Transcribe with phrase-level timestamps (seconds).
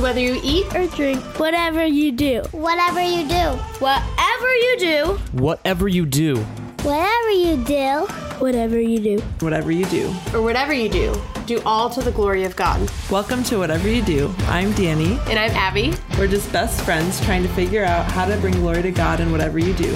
[0.00, 5.18] So whether you eat or drink, Whatever you do, Whatever you do, whatever you do,
[5.34, 6.36] Whatever you do,
[6.80, 8.06] whatever you do,
[8.38, 9.20] whatever you do.
[9.40, 10.08] Whatever you do.
[10.32, 12.90] or whatever you do, do all to the glory of God.
[13.10, 14.34] Welcome to Whatever You Do.
[14.46, 15.18] I'm Danny.
[15.28, 15.92] And I'm Abby.
[16.18, 19.30] We're just best friends trying to figure out how to bring glory to God in
[19.30, 19.94] whatever you do.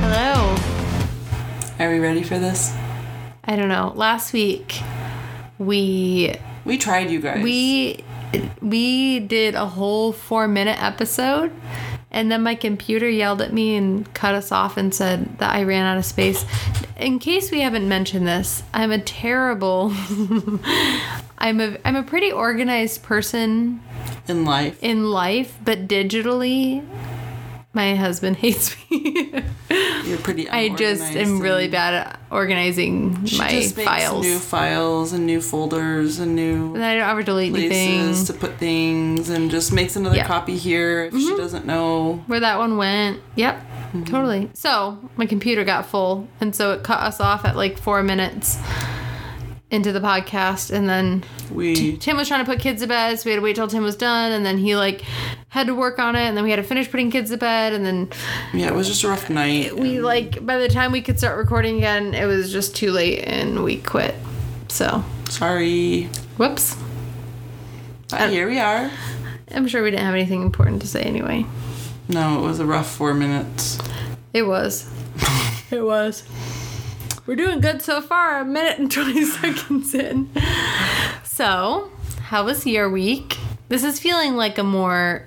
[0.00, 0.56] Hello.
[1.78, 2.74] Are we ready for this?
[3.44, 3.92] I don't know.
[3.94, 4.80] Last week
[5.66, 6.34] we
[6.64, 7.42] We tried, you guys.
[7.42, 8.04] we
[8.60, 11.52] we did a whole 4 minute episode
[12.10, 15.64] and then my computer yelled at me and cut us off and said that I
[15.64, 16.44] ran out of space.
[16.98, 19.92] In case we haven't mentioned this, I'm a terrible
[21.38, 23.80] I'm a I'm a pretty organized person
[24.28, 24.78] in life.
[24.82, 26.86] in life, but digitally
[27.72, 29.32] my husband hates me.
[30.04, 30.48] You're pretty.
[30.50, 34.24] I just am really bad at organizing she my just makes files.
[34.26, 38.24] New files and new folders and new and I don't ever delete places anything.
[38.26, 40.24] to put things, and just makes another Yeah.
[40.24, 40.32] Mm-hmm.
[40.32, 42.22] copy here if she doesn't know.
[42.26, 43.20] Where that one went.
[43.36, 43.54] Yep.
[43.56, 44.04] Mm-hmm.
[44.04, 44.50] Totally.
[44.54, 48.56] So my computer got full and so it cut us off at like four minutes
[49.72, 53.24] into the podcast and then We Tim was trying to put kids to bed, so
[53.24, 55.00] we had to wait till Tim was done and then he like
[55.48, 57.72] had to work on it and then we had to finish putting kids to bed
[57.72, 58.10] and then
[58.52, 59.74] yeah, it was just a rough night.
[59.74, 63.24] we like by the time we could start recording again, it was just too late
[63.26, 64.14] and we quit.
[64.68, 66.04] So Sorry,
[66.36, 66.76] whoops.
[68.10, 68.90] but here we are.
[69.50, 71.46] I'm sure we didn't have anything important to say anyway.
[72.08, 73.78] No, it was a rough four minutes.
[74.34, 74.90] It was.
[75.70, 76.24] it was.
[77.24, 80.28] We're doing good so far, a minute and 20 seconds in.
[81.22, 83.38] So, how was your week?
[83.68, 85.24] This is feeling like a more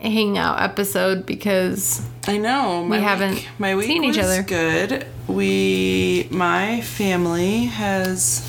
[0.00, 2.82] hangout episode because I know.
[2.84, 4.42] My haven't week, my week seen each other.
[4.42, 5.06] good.
[5.28, 8.40] We, my family has,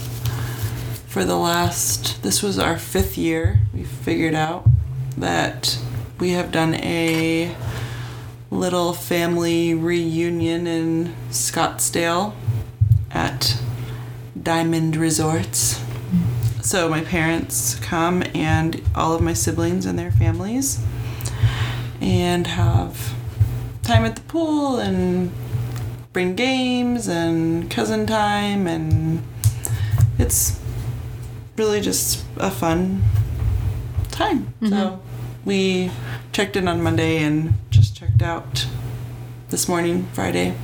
[1.08, 3.60] for the last, this was our fifth year.
[3.74, 4.66] We figured out
[5.18, 5.78] that
[6.18, 7.54] we have done a
[8.50, 12.34] little family reunion in Scottsdale
[13.14, 13.58] at
[14.42, 15.82] Diamond Resorts.
[16.62, 20.80] So my parents come and all of my siblings and their families
[22.02, 23.14] and have
[23.84, 25.32] time at the pool and
[26.14, 29.24] bring games and cousin time and
[30.18, 30.60] it's
[31.58, 33.04] really just a fun
[34.12, 34.54] time.
[34.62, 35.02] So mm-hmm.
[35.46, 35.92] we
[36.32, 38.68] checked in on Monday and just checked out
[39.50, 40.56] this morning, Friday.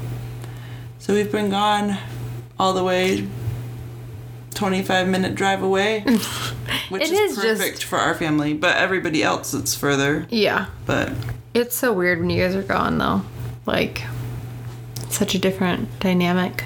[0.99, 1.97] So we've been gone
[2.59, 3.27] all the way
[4.53, 6.01] 25 minute drive away.
[6.89, 10.27] Which is, is just- perfect for our family, but everybody else it's further.
[10.29, 11.11] yeah, But
[11.53, 13.21] it's so weird when you guys are gone though.
[13.65, 14.03] Like
[15.09, 16.63] such a different dynamic.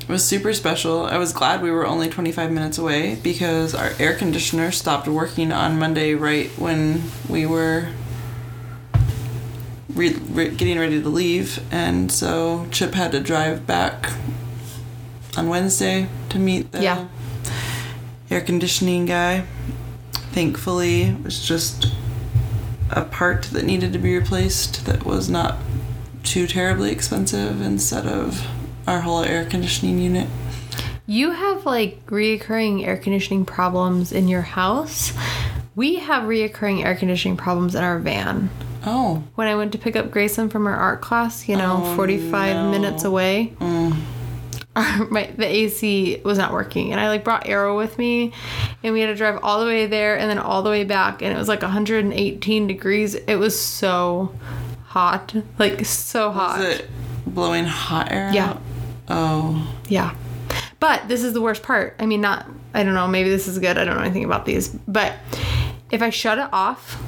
[0.00, 1.04] It was super special.
[1.06, 5.52] I was glad we were only 25 minutes away because our air conditioner stopped working
[5.52, 7.88] on Monday right when we were
[9.94, 11.62] re- re- getting ready to leave.
[11.72, 14.10] And so Chip had to drive back
[15.36, 17.04] on Wednesday to meet the Yeah.
[18.30, 19.44] air conditioning guy.
[20.32, 21.88] Thankfully, it was just
[22.90, 25.56] a part that needed to be replaced that was not
[26.22, 28.46] too terribly expensive instead of
[28.86, 30.28] our whole air conditioning unit.
[31.06, 35.12] You have like reoccurring air conditioning problems in your house.
[35.74, 38.50] We have reoccurring air conditioning problems in our van.
[38.84, 41.96] Oh, When I went to pick up Grayson from her art class, you know, Oh,
[41.96, 42.70] 45 no.
[42.70, 43.91] minutes away, our,
[45.10, 46.92] my, the AC was not working.
[46.92, 48.32] And I like brought Arrow with me
[48.82, 51.20] and we had to drive all the way there and then all the way back.
[51.22, 53.14] And it was like 118 degrees.
[53.14, 54.34] It was so
[54.86, 55.34] hot.
[55.58, 56.60] Like so hot.
[56.60, 56.90] is it
[57.26, 58.50] blowing hot air Yeah.
[58.50, 58.62] out?
[59.08, 60.14] Oh, Yeah.
[60.80, 61.94] But this is the worst part.
[62.00, 63.78] I mean, not, I don't know, maybe this is good.
[63.78, 64.68] I don't know anything about these.
[64.68, 65.12] But
[65.92, 67.00] if I shut it off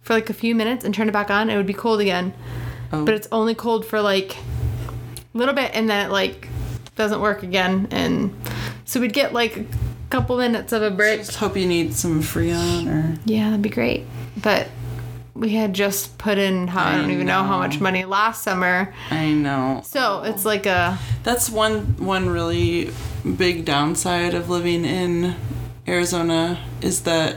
[0.00, 2.32] for like a few minutes and turn it back on, it would be cold again.
[2.92, 3.04] Oh.
[3.04, 6.48] But it's only cold for like a little bit and then it like
[6.96, 7.88] doesn't work again.
[7.90, 8.34] And
[8.84, 9.64] so we'd get like a
[10.10, 11.20] couple minutes of a break.
[11.20, 13.18] just hope you need some Freon or.
[13.24, 14.04] Yeah, that'd be great.
[14.36, 14.68] But
[15.34, 18.42] we had just put in how I, I don't even know how much money last
[18.42, 18.92] summer.
[19.10, 19.82] I know.
[19.84, 22.90] So it's like a That's one one really
[23.36, 25.36] big downside of living in
[25.86, 27.36] Arizona is that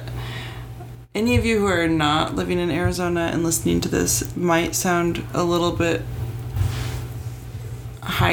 [1.15, 5.23] any of you who are not living in Arizona and listening to this might sound
[5.33, 6.01] a little bit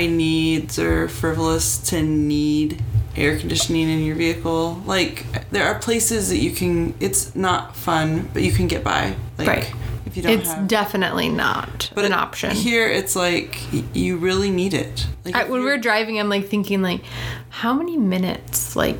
[0.00, 2.82] high needs or frivolous to need
[3.16, 4.80] air conditioning in your vehicle.
[4.86, 9.14] Like there are places that you can it's not fun, but you can get by.
[9.38, 9.74] Like Right.
[10.06, 10.68] if you don't It's have.
[10.68, 12.50] definitely not but an it- option.
[12.52, 13.58] Here, it's like
[13.94, 15.06] you really need it.
[15.24, 17.02] Like I, when we you're- driving, I'm like thinking, like,
[17.50, 18.96] how many minutes, like,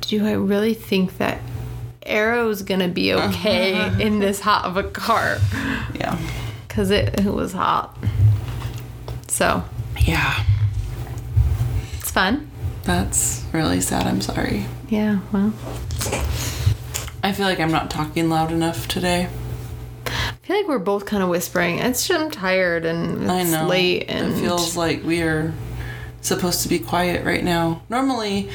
[0.00, 1.40] do I really think that
[2.04, 3.28] Arrow's gonna be uh-huh.
[3.28, 5.38] okay in this hot of a car?
[5.94, 6.18] yeah,
[6.66, 7.96] Because it, it was hot.
[9.28, 9.62] So,
[10.06, 10.44] yeah,
[11.98, 12.50] it's fun.
[12.84, 14.06] that's really sad.
[14.06, 14.66] I'm sorry.
[14.88, 15.52] Yeah, well,
[17.22, 19.28] I feel like I'm not talking loud enough today.
[20.06, 21.78] I feel like we're both kind of whispering.
[21.78, 23.66] It's just, I'm tired and it's I know.
[23.68, 25.52] late and it feels like we are
[26.22, 27.82] supposed to be quiet right now.
[27.88, 28.50] Normally,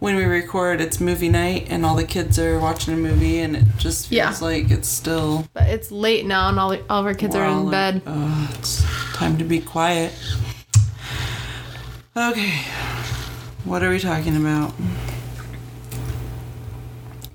[0.00, 3.56] when we record, it's movie night and all the kids are watching a movie, and
[3.56, 4.46] it just feels Yeah.
[4.46, 5.46] like it's still.
[5.54, 8.02] but it's late now and all, all of our kids are in like, bed.
[8.06, 8.82] "Ugh, it's
[9.14, 10.12] time to be quiet.
[12.16, 12.62] Okay,
[13.64, 14.72] what are we talking about?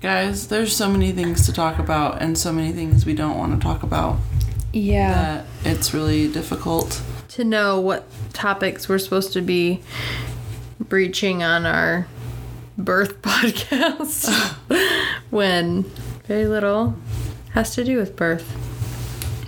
[0.00, 3.58] Guys, there's so many things to talk about and so many things we don't want
[3.58, 4.18] to talk about
[4.72, 5.12] Yeah.
[5.12, 7.00] that it's really difficult.
[7.28, 9.80] to know what topics we're supposed to be
[10.78, 12.06] breaching on our
[12.78, 14.30] birth podcast
[15.30, 15.82] when
[16.26, 16.94] very little
[17.52, 18.46] has to do with birth.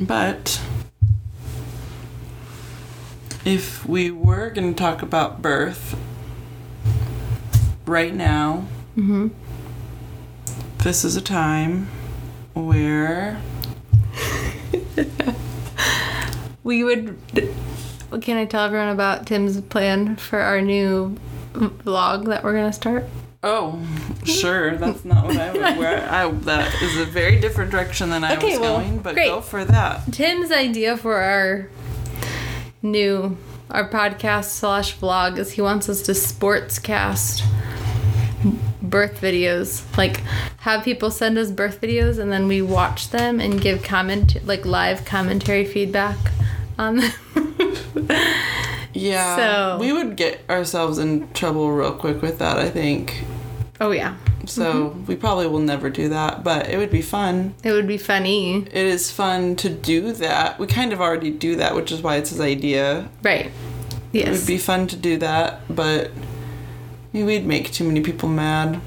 [0.01, 0.61] But
[3.45, 5.99] if we were going to talk about birth
[7.87, 8.65] right now,
[8.97, 9.29] mm-hmm.
[10.79, 11.89] this is a time
[12.55, 13.41] where
[16.65, 17.17] We would.
[18.21, 21.17] Can I tell everyone about Tim's plan for our new
[21.55, 23.05] vlog that we're gonna start?
[23.45, 23.81] oh
[24.25, 28.25] sure that's not what I would where I that is a very different direction than
[28.25, 29.29] I Okay, was well, going but great.
[29.29, 31.69] go for that Tim's idea for our
[32.91, 33.37] new
[33.71, 37.43] our podcast slash vlog is he wants us to sportscast
[38.81, 39.85] birth videos.
[39.99, 40.19] Like
[40.61, 44.65] have people send us birth videos and then we watch them and give comment like
[44.65, 46.17] live commentary feedback
[46.79, 47.13] on them.
[48.95, 53.23] Yeah So- we would get ourselves in trouble real quick with that I think.
[53.81, 54.17] Oh yeah
[54.49, 55.07] so Mm-hmm.
[55.07, 58.63] we probably will never do that but it would be fun it would be funny
[58.67, 60.59] it is fun to do that.
[60.59, 63.09] We kind of already do that, which is why it's his idea.
[63.23, 63.51] right
[64.13, 64.27] Yes.
[64.27, 66.11] It would be fun to do that, but
[67.13, 68.81] we'd make too many people mad.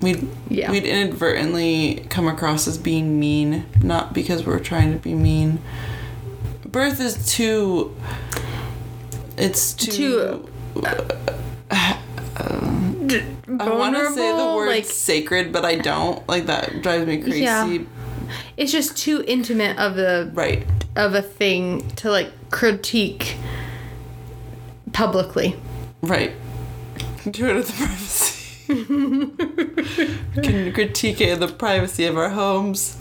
[0.00, 0.70] We'd Yeah.
[0.70, 5.58] we'd inadvertently come across as being mean, not because we're trying to be mean.
[6.66, 7.94] Birth is too.
[9.38, 9.90] It's too.
[9.92, 10.48] Too-
[13.10, 16.26] I want to say the word like sacred, but I don't.
[16.28, 17.40] Like that drives me crazy.
[17.40, 17.78] Yeah.
[18.56, 20.66] it's just too intimate of a Right.
[20.96, 23.36] of a thing to like critique
[24.92, 25.56] publicly.
[26.02, 26.32] Right.
[27.30, 28.30] Do it at the privacy.
[30.42, 32.96] Can critique it in the privacy of our homes.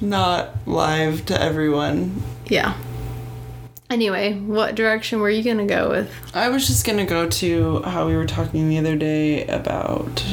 [0.00, 2.22] Not live to everyone.
[2.46, 2.74] Yeah.
[3.90, 6.12] Anyway, what direction were you gonna go with?
[6.32, 10.24] I was just gonna go to how we were talking the other day about.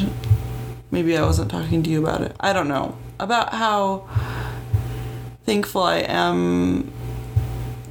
[0.92, 2.36] Maybe I wasn't talking to you about it.
[2.38, 2.96] I don't know.
[3.18, 4.08] About how
[5.44, 6.92] thankful I am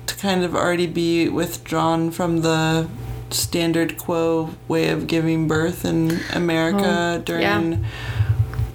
[0.06, 2.88] to kind of already be withdrawn from the
[3.30, 7.42] standard quo way of giving birth in America Oh, during
[7.74, 7.78] yeah.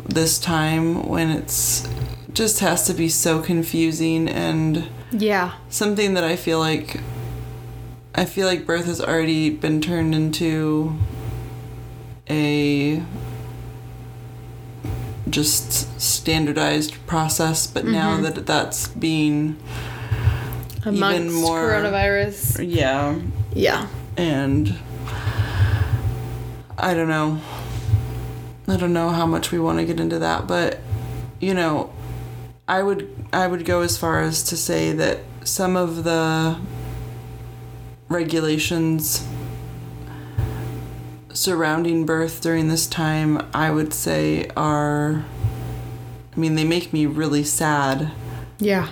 [0.06, 1.88] this time when it's
[2.34, 5.52] just has to be so confusing and Yeah.
[5.68, 7.00] something that I feel like
[8.14, 10.96] I feel like birth has already been turned into
[12.28, 13.02] a
[15.28, 18.22] just standardized process but now Mm-hmm.
[18.24, 19.56] that that's being
[20.84, 22.66] Amongst more- coronavirus.
[22.68, 23.18] yeah
[23.54, 23.86] Yeah.
[24.16, 24.74] and
[26.78, 27.40] I don't know.
[28.66, 30.80] I don't know how much we want to get into that, but
[31.38, 31.92] you know,
[32.66, 36.58] I would I would go as far as to say that some of the
[38.08, 39.26] regulations
[41.32, 45.24] surrounding birth during this time, I would say are
[46.34, 48.10] I mean, they make me really sad
[48.58, 48.88] Yeah.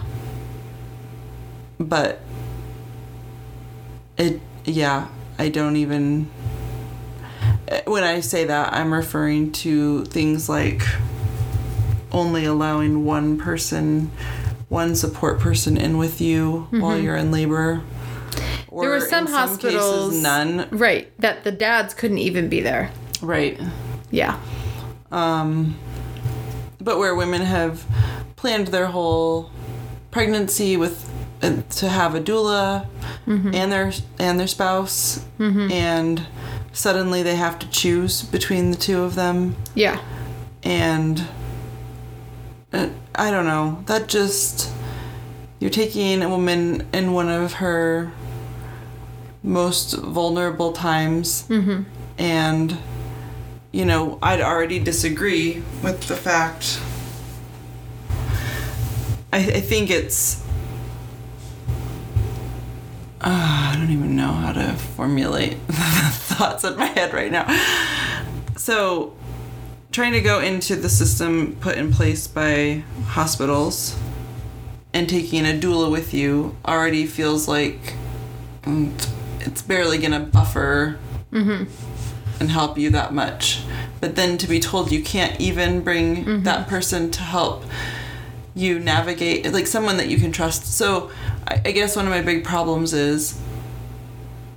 [1.78, 2.20] but
[4.18, 6.28] it yeah i don't even
[7.86, 10.82] when i say that i'm referring to things like
[12.12, 14.10] only allowing one person
[14.68, 17.82] one support person in with you while you're in labor
[18.68, 21.10] or There were some in hospitals cases, none Right.
[21.18, 22.90] That the dads couldn't even be there.
[23.20, 23.60] right
[24.10, 24.38] Yeah.
[25.10, 25.76] um,
[26.80, 27.84] but where women have
[28.36, 29.50] planned their whole
[30.10, 31.08] pregnancy with
[31.42, 32.86] uh, to have a doula
[33.26, 36.26] and their and their spouse and
[36.72, 40.00] suddenly they have to choose between the two of them Yeah.
[40.62, 41.24] and
[42.72, 43.82] I don't know.
[43.86, 44.70] That just
[45.58, 48.12] you're taking a woman in one of her
[49.42, 51.46] most vulnerable times,
[52.18, 52.76] and
[53.72, 56.80] you know I'd already disagree with the fact.
[59.32, 60.44] I, I think it's.
[63.22, 67.46] Uh, I don't even know how to formulate the thoughts in my head right now.
[68.56, 69.14] So,
[69.92, 73.98] trying to go into the system put in place by hospitals
[74.92, 77.94] and taking a doula with you already feels like
[78.62, 78.92] mm,
[79.40, 80.98] it's barely gonna buffer
[82.40, 83.62] and help you that much.
[84.00, 87.64] But then to be told you can't even bring that person to help
[88.54, 90.64] you navigate, like someone that you can trust.
[90.66, 91.10] So
[91.46, 93.38] I, I guess one of my big problems is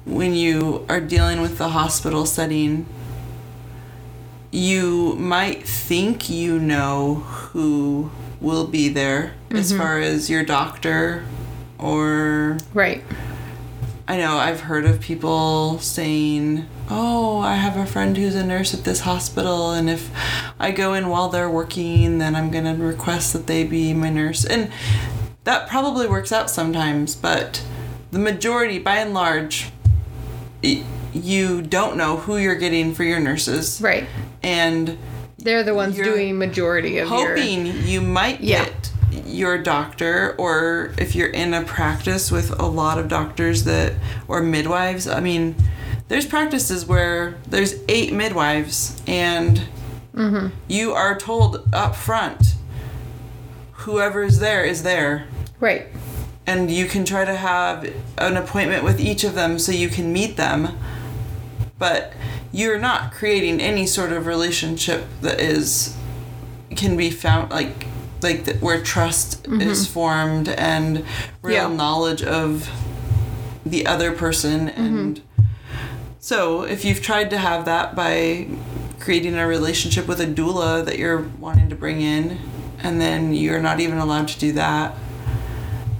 [0.06, 2.86] when you are dealing with the hospital setting,
[4.54, 9.82] you might think you know who will be there as mm-hmm.
[9.82, 11.26] far as your doctor
[11.80, 13.04] or Right.
[14.08, 18.74] I know I've heard of people saying, "Oh, I have a friend who's a nurse
[18.74, 20.12] at this hospital and if
[20.60, 24.10] I go in while they're working, then I'm going to request that they be my
[24.10, 24.70] nurse." And
[25.46, 27.64] that probably works out sometimes, but
[28.12, 29.72] the majority by and large
[30.62, 33.80] y- you don't know who you're getting for your nurses.
[33.82, 34.06] Right.
[34.42, 34.98] And
[35.38, 37.28] They're the ones doing majority of your.
[37.28, 38.66] hoping you might Yeah.
[38.66, 38.92] get
[39.26, 43.94] your doctor or if you're in a practice with a lot of doctors that
[44.28, 45.56] or midwives i mean
[46.08, 49.62] there's practices where there's eight midwives and
[50.16, 50.48] Mm-hmm.
[50.68, 52.56] you are told up front
[53.72, 55.26] whoever's there is there
[55.60, 55.88] Right.
[56.48, 60.12] and you can try to have an appointment with each of them so you can
[60.12, 60.78] meet them
[61.84, 62.14] but
[62.54, 65.98] you're not creating any sort of relationship that is
[66.78, 67.88] can be found like
[68.22, 69.60] like that where trust mm-hmm.
[69.60, 71.04] is formed and
[71.42, 71.76] real Yeah.
[71.76, 72.70] knowledge of
[73.66, 74.82] the other person mm-hmm.
[74.82, 75.22] and
[76.22, 78.48] so if you've tried to have that by
[79.02, 82.40] creating a relationship with a doula that you're wanting to bring in
[82.80, 84.96] and then you're not even allowed to do that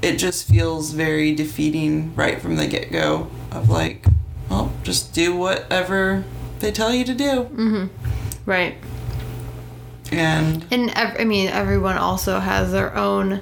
[0.02, 4.06] it just feels very defeating right from the get-go of like
[4.54, 6.24] well just do whatever
[6.60, 7.86] they tell you to do mm-hmm.
[8.46, 8.76] Right.
[10.12, 13.42] and And ev- I mean, everyone also has their own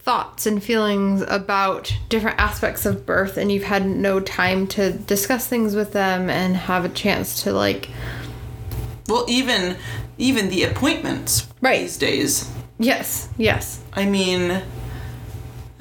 [0.00, 5.46] thoughts and feelings about different aspects of birth, and you've had no time to discuss
[5.46, 7.88] things with them and have a chance to like,
[9.08, 9.76] well even
[10.18, 11.80] even the appointments Right.
[11.80, 14.62] these days yes, yes, i mean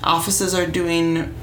[0.03, 1.33] offices are doing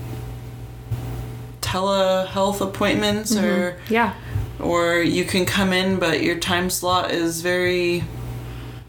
[1.75, 4.15] telehealth appointments or yeah,
[4.61, 8.05] or you can come in but your time slot is very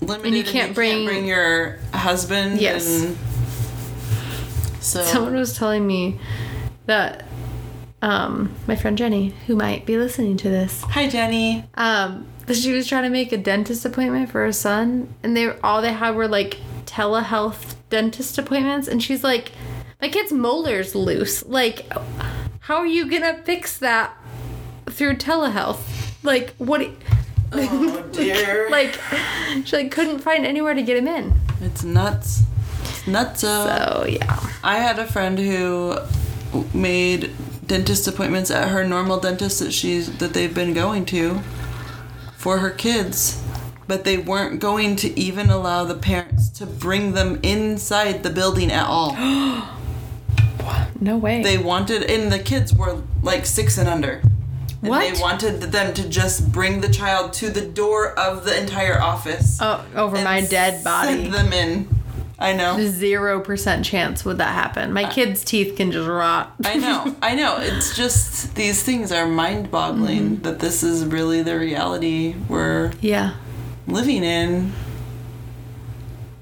[0.02, 2.86] limited And you can't bring- bring your husband Yes.
[3.02, 3.18] and
[4.82, 6.20] so Someone was telling me
[6.86, 7.26] that
[8.04, 12.86] um, my friend Jenny, who might be listening to this, hi jenny um, she was
[12.88, 16.28] trying to make a dentist appointment for her son, and they all they had were
[16.28, 19.52] like telehealth dentist appointments, and she's like,
[20.00, 21.44] "My kid's molars loose.
[21.48, 21.92] Like,
[22.66, 24.18] how are you gonna fix that
[24.90, 25.82] through telehealth?
[26.24, 26.90] Like, what?"
[27.54, 29.00] oh dear like,
[29.64, 31.40] she like couldn't find anywhere to get him in.
[31.62, 32.42] it's nuts
[32.82, 36.00] it's nuts uh, So yeah, I had a friend who
[36.74, 37.36] made
[37.68, 41.42] dentist appointments at her normal dentist that she's that they've been going to
[42.36, 43.44] for her kids,
[43.88, 48.72] but they weren't going to even allow the parents to bring them inside the building
[48.72, 49.16] at all.
[51.00, 51.42] no way.
[51.44, 54.22] they wanted and the kids were like 6 and under.
[54.82, 55.00] And What?
[55.16, 59.58] they wanted them to just bring the child to the door of the entire office.
[59.62, 61.24] oh, over my dead body.
[61.24, 61.88] Send them in.
[62.38, 62.78] I know.
[62.86, 64.92] Zero percent chance would that happen.
[64.92, 66.54] My kid's teeth can just rot.
[66.66, 67.58] I know, I know.
[67.60, 70.42] It's just these things are mind boggling mm-hmm.
[70.44, 73.36] that this is really the reality we're Yeah.
[73.88, 74.74] living in.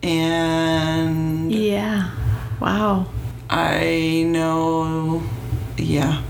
[0.01, 2.09] And Yeah.
[2.59, 3.05] Wow.
[3.55, 5.21] I know,
[5.77, 6.23] yeah.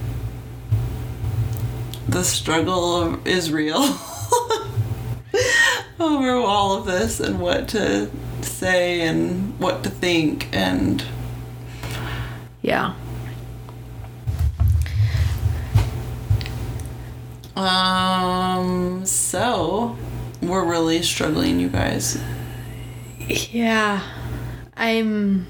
[2.09, 3.81] The struggle is real
[6.01, 8.11] over all of this and what to
[8.41, 11.01] say and what to think and
[12.61, 12.95] Yeah.
[17.55, 19.95] Um, so
[20.41, 22.21] we're really struggling, you guys.
[23.29, 24.01] Yeah.
[24.75, 25.47] I'm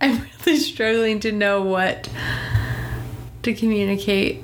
[0.02, 2.08] I'm really struggling to know what
[3.42, 4.42] to communicate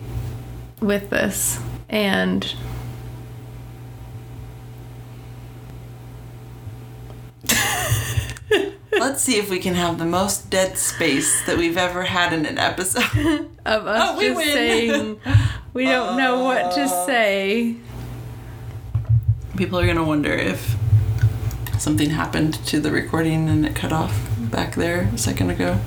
[0.80, 1.58] with this.
[1.88, 2.54] And
[8.98, 12.44] Let's see if we can have the most dead space that we've ever had in
[12.44, 13.02] an episode.
[13.66, 15.20] of us oh, just saying
[15.72, 17.06] we don't uh, know what to uh.
[17.06, 17.76] say.
[19.56, 20.76] People are gonna wonder if
[21.78, 24.25] something happened to the recording and it cut off
[24.56, 25.78] back there a second ago.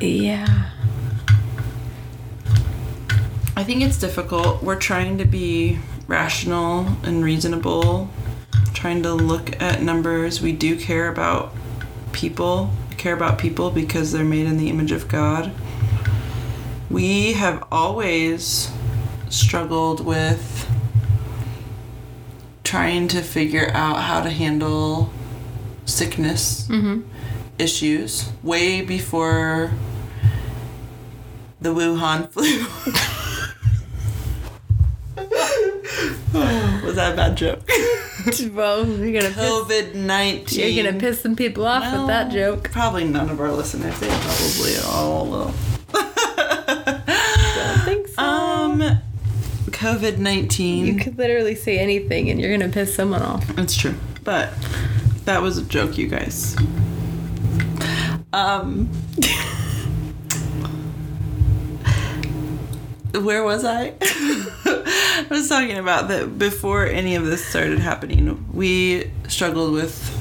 [0.00, 0.70] Yeah.
[3.54, 4.62] I think it's difficult.
[4.62, 8.08] We're trying to be rational and reasonable,
[8.72, 10.40] trying to look at numbers.
[10.40, 11.52] We do care about
[12.12, 15.52] people, We care about people because they're made in the image of God.
[16.88, 18.70] We have always
[19.28, 20.66] struggled with
[22.64, 25.12] trying to figure out how to handle
[25.86, 26.68] sickness
[27.58, 29.72] issues way before
[31.60, 32.42] the Wuhan flu.
[36.86, 37.68] Was that a bad joke?
[38.52, 40.74] Well, you're gonna piss, COVID 19.
[40.74, 42.72] you're gonna piss some people off with that joke.
[42.72, 43.96] Probably none of our listeners.
[44.00, 45.54] They probably all will.
[45.94, 48.20] I think so.
[48.20, 48.80] Um,
[49.66, 50.86] COVID 19.
[50.86, 53.46] you could literally say anything and you're gonna piss someone off.
[53.54, 53.94] That's true.
[54.24, 54.52] But
[55.26, 56.56] that was a joke, you guys.
[58.32, 58.86] Um,
[63.14, 63.94] where was I?
[64.00, 70.12] I was talking about that before any of this started happening, we struggled with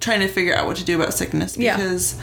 [0.00, 1.76] trying to figure out what to do about sickness Yeah.
[1.76, 2.18] because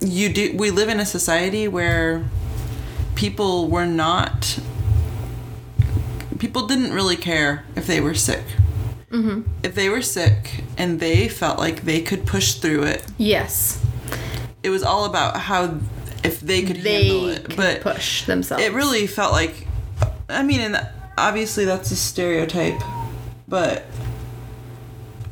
[0.00, 2.24] you do we live in a society where
[3.14, 4.58] people were not
[6.40, 8.42] people didn't really care if they were sick.
[9.10, 9.42] Mm-hmm.
[9.62, 13.84] If they were sick and they felt like they could push through it, Yes.
[14.62, 15.78] it was all about how
[16.24, 17.56] if they could handle it.
[17.56, 18.62] But push themselves.
[18.64, 19.66] it really felt like,
[20.28, 22.80] I mean, and obviously that's a stereotype,
[23.46, 23.84] but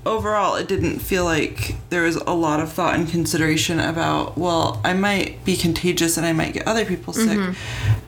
[0.06, 4.80] overall, it didn't feel like there was a lot of thought and consideration about, well,
[4.84, 7.38] I might be contagious and I might get other people sick.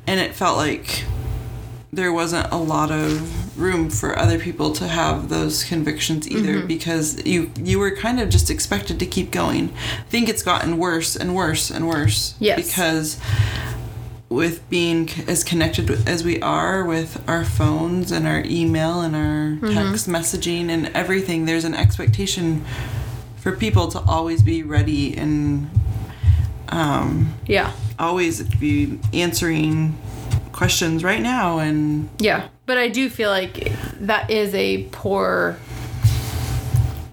[0.07, 1.05] And it felt like
[1.97, 7.25] there wasn't a lot of room for other people to have those convictions either because
[7.27, 9.71] you you were kind of just expected to keep going.
[9.99, 12.57] I think it's gotten worse and worse and worse Yes.
[12.67, 13.19] because
[14.29, 19.71] with being as connected as we are with our phones and our email and our
[19.73, 22.63] text messaging and everything, there's an expectation
[23.39, 25.71] for people to always be ready and
[26.69, 27.71] um, Yeah.
[27.99, 29.97] always be answering
[30.61, 31.59] questions right now.
[31.59, 32.49] And Yeah.
[32.65, 35.57] But I do feel like that is a poor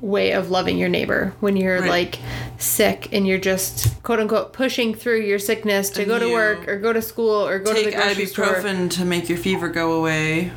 [0.02, 1.90] way of loving your neighbor when you're Right.
[1.90, 2.20] like
[2.58, 6.68] sick and you're just quote unquote pushing through your sickness to And go to work
[6.68, 8.46] or go to school or go to the grocery store.
[8.46, 10.52] ibuprofen to make your fever go away.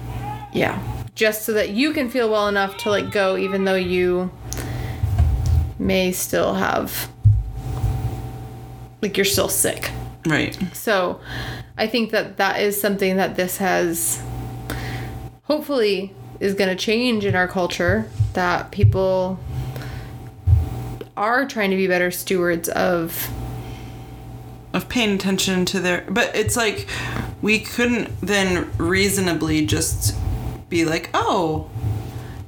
[0.52, 0.78] Yeah.
[1.14, 4.30] Just so that you can feel well enough to like go even though you
[5.78, 7.08] may still have
[9.02, 9.90] like you're still sick.
[10.26, 10.56] Right.
[10.72, 11.20] So
[11.78, 14.22] I think that that is something that this has
[15.44, 19.38] hopefully is going to change in our culture that people
[21.16, 23.30] are trying to be better stewards of
[24.74, 26.86] of paying attention to their but it's like
[27.40, 30.14] we couldn't then reasonably just
[30.68, 31.70] be like oh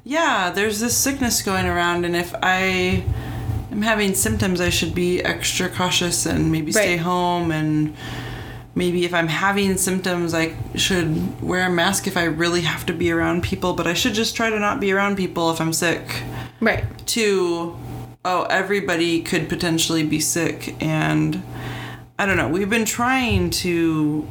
[0.05, 3.03] yeah there's this sickness going around and if i
[3.71, 7.97] am having symptoms i should be extra cautious and maybe stay home and
[8.79, 12.95] maybe if i'm having symptoms i should wear a mask if i really have to
[12.95, 15.73] be around people but i should just try to not be around people if i'm
[15.73, 16.23] sick.
[16.61, 16.85] Right.
[17.09, 17.77] to
[18.25, 21.43] oh everybody could potentially be sick and
[22.19, 22.49] i don't know.
[22.49, 24.27] We've been trying to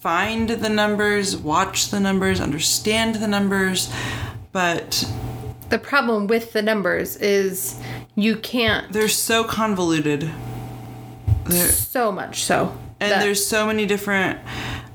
[0.00, 3.90] find the numbers watch the numbers understand the numbers
[4.52, 5.08] but
[5.70, 7.80] The problem with the numbers is
[8.14, 10.30] you can't they're so convoluted
[11.46, 12.76] they're, so much so.
[13.00, 14.38] and that- there's so many different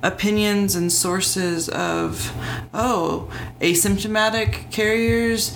[0.02, 2.32] opinions and sources of
[2.74, 5.56] oh asymptomatic carriers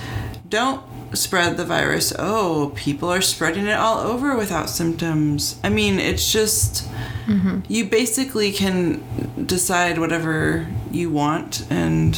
[0.50, 6.00] don't spread the virus oh people are spreading it all over without symptoms i mean
[6.00, 6.90] it's just
[7.26, 7.60] mm-hmm.
[7.70, 9.02] you basically can
[9.46, 12.18] decide whatever you want and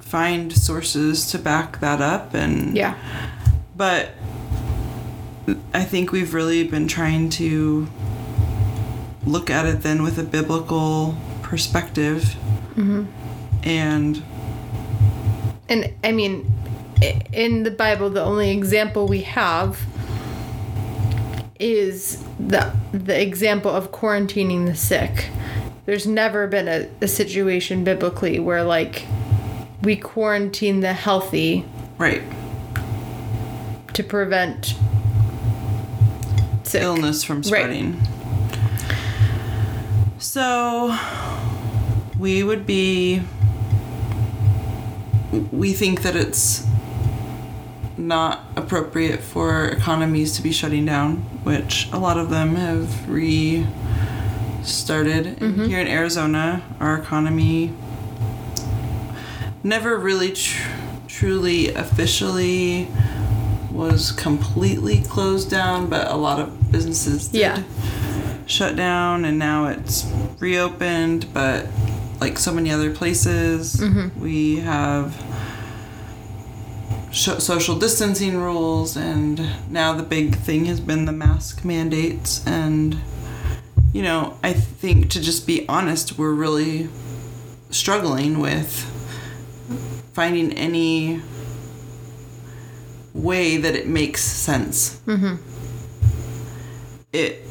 [0.00, 2.94] find sources to back that up and yeah.
[3.74, 4.10] but
[5.72, 7.88] I think we've really been trying to
[9.24, 12.36] look at it then with a biblical perspective.
[12.74, 13.04] Mm-hmm.
[13.62, 14.22] And
[15.68, 16.50] And I mean,
[17.32, 19.84] in the Bible, the only example we have
[21.58, 25.28] is the the example of quarantining the sick.
[25.86, 29.06] There's never been a, a situation biblically where like
[29.82, 31.64] we quarantine the healthy
[31.96, 32.22] Right.
[33.94, 34.74] to prevent
[36.70, 36.82] sick.
[36.82, 38.00] illness from spreading.
[40.18, 40.96] So
[42.18, 43.22] we would be
[45.52, 46.66] we think that it's
[47.96, 53.80] not appropriate for economies to be shutting down, which a lot of them have restarted.
[55.42, 57.72] And Here in Arizona, our economy
[59.62, 60.62] never really tr-
[61.08, 62.88] truly officially
[63.76, 67.62] was completely closed down, but a lot of businesses did Yeah.
[68.46, 70.06] shut down, and now it's
[70.40, 71.26] reopened.
[71.32, 71.66] But
[72.20, 74.20] like so many other places, mm-hmm.
[74.20, 75.14] we have
[77.10, 82.42] sh- social distancing rules, and now the big thing has been the mask mandates.
[82.46, 82.96] And
[83.92, 86.88] you know, I think to just be honest, we're really
[87.70, 88.70] struggling with
[90.12, 91.20] finding any
[93.16, 95.00] way that it makes sense.
[95.06, 95.36] Mm-hmm.
[97.12, 97.42] It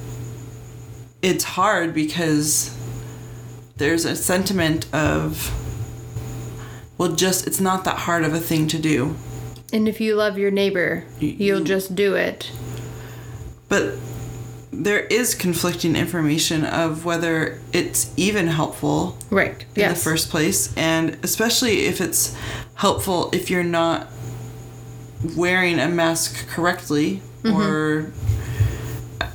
[1.22, 2.76] it's hard because
[3.78, 5.52] there's a sentiment of
[6.98, 9.16] well just it's not that hard of a thing to do.
[9.74, 12.52] And if you love your neighbor, you'll just do it.
[13.68, 13.96] But
[14.72, 19.62] there is conflicting information of whether it's even helpful Right.
[19.76, 19.98] in yes.
[19.98, 22.36] the first place and especially if it's
[22.76, 24.10] helpful if you're not
[25.36, 27.62] wearing a mask correctly Mm-hmm.
[27.62, 28.12] or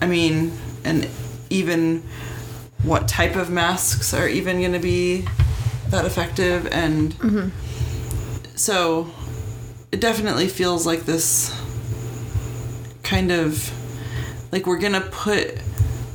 [0.02, 0.50] i mean
[0.84, 1.08] and
[1.48, 2.02] even
[2.82, 5.24] what type of masks are even going to be
[5.90, 7.48] that effective and Mm-hmm.
[8.56, 9.10] so
[9.92, 11.52] it definitely feels like this
[13.02, 13.70] kind of
[14.52, 15.54] like we're gonna put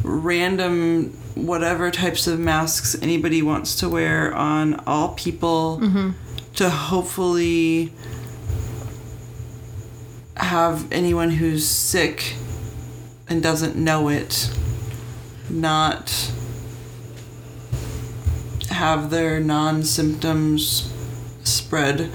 [0.04, 5.82] random whatever types of masks anybody wants to wear on all people
[6.56, 7.92] to hopefully
[10.56, 12.34] have anyone who's sick
[13.28, 14.50] and doesn't know it
[15.50, 16.32] not
[18.70, 20.90] have their non-symptoms
[21.44, 22.10] spread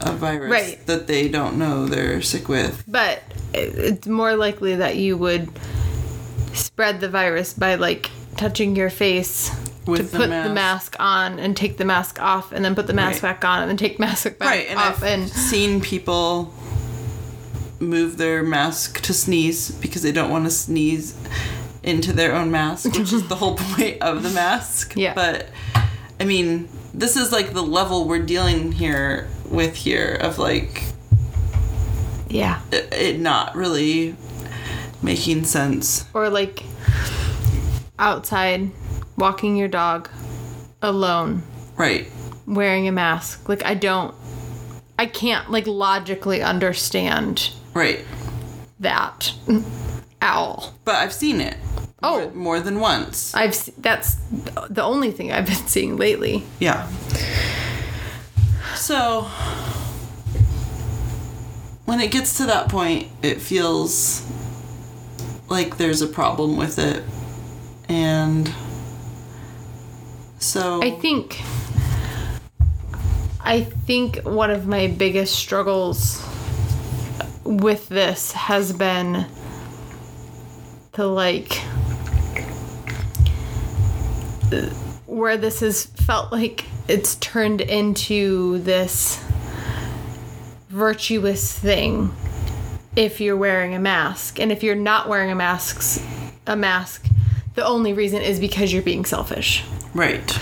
[0.00, 0.86] a virus Right.
[0.86, 3.22] that they don't know they're sick with But
[3.54, 5.48] it's more likely that you would
[6.52, 9.50] spread the virus by like touching your face
[9.86, 10.48] With to the put mask.
[10.48, 13.40] the mask on and take the mask off and then put the mask Right.
[13.40, 16.52] back on and then take mask back right and off i've and seen people
[17.80, 21.16] move their mask to sneeze because they don't want to sneeze
[21.82, 25.14] into their own mask which is the whole point of the mask Yeah.
[25.14, 25.48] but
[26.18, 30.82] i mean this is like the level we're dealing here with here of like
[32.28, 32.60] yeah.
[32.72, 34.16] it, it not really
[35.02, 36.64] making sense Or like
[37.98, 38.70] outside
[39.16, 40.08] walking your dog
[40.82, 41.42] alone
[41.76, 42.08] right
[42.46, 43.48] wearing a mask.
[43.48, 44.14] Like I don't
[44.98, 48.04] I can't like logically understand right
[48.80, 49.32] that
[50.22, 50.74] owl.
[50.84, 51.56] but i've seen it
[52.02, 52.18] Oh.
[52.20, 54.16] more, more than once I've that's
[54.68, 56.44] the only thing I've been seeing lately.
[56.60, 56.86] Yeah.
[58.74, 59.22] So,
[61.86, 64.22] when it gets to that point, it feels
[65.48, 67.02] like there's a problem with it.
[67.88, 68.52] And
[70.38, 71.40] so, I think
[73.40, 76.22] I think one of my biggest struggles
[77.46, 79.26] with this has been
[80.92, 81.52] the like
[85.06, 89.22] where this has felt like it's turned into this
[90.68, 92.12] virtuous thing
[92.96, 96.02] if you're wearing a mask and if you're not wearing a mask
[96.46, 97.06] a mask
[97.54, 100.38] the only reason is because you're being selfish right.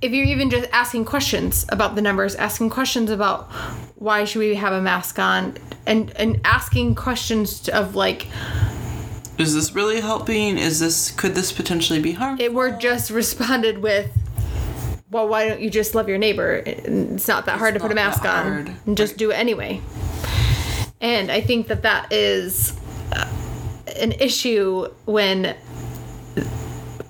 [0.00, 3.50] if you're even just asking questions about the numbers, asking questions about
[3.96, 8.26] why should we have a mask on, and and asking questions of like,
[9.38, 10.58] Is this really helping?
[10.58, 12.44] Is this, could this potentially be harmful?
[12.44, 14.10] it were just responded with,
[15.10, 16.62] well, why don't you just love your neighbor?
[16.66, 18.72] It's not that hard to put a mask on, hard.
[18.86, 19.80] and just do it anyway.
[21.00, 22.76] And I think that that is
[23.12, 23.28] uh,
[23.96, 25.54] an issue when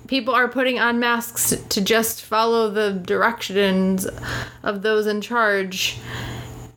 [0.07, 4.07] people are putting on masks to just follow the directions
[4.63, 5.97] of those in charge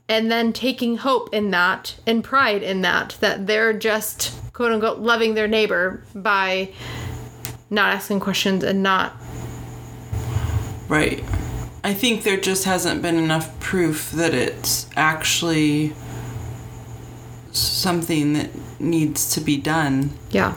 [0.09, 4.99] and then taking hope in that and pride in that that they're just quote unquote
[4.99, 6.71] loving their neighbor by
[7.71, 9.12] not asking questions and not
[10.88, 11.23] Right.
[11.85, 15.92] I think there just hasn't been enough proof that it's actually
[17.53, 18.49] something that
[18.81, 20.11] needs to be done.
[20.31, 20.55] yeah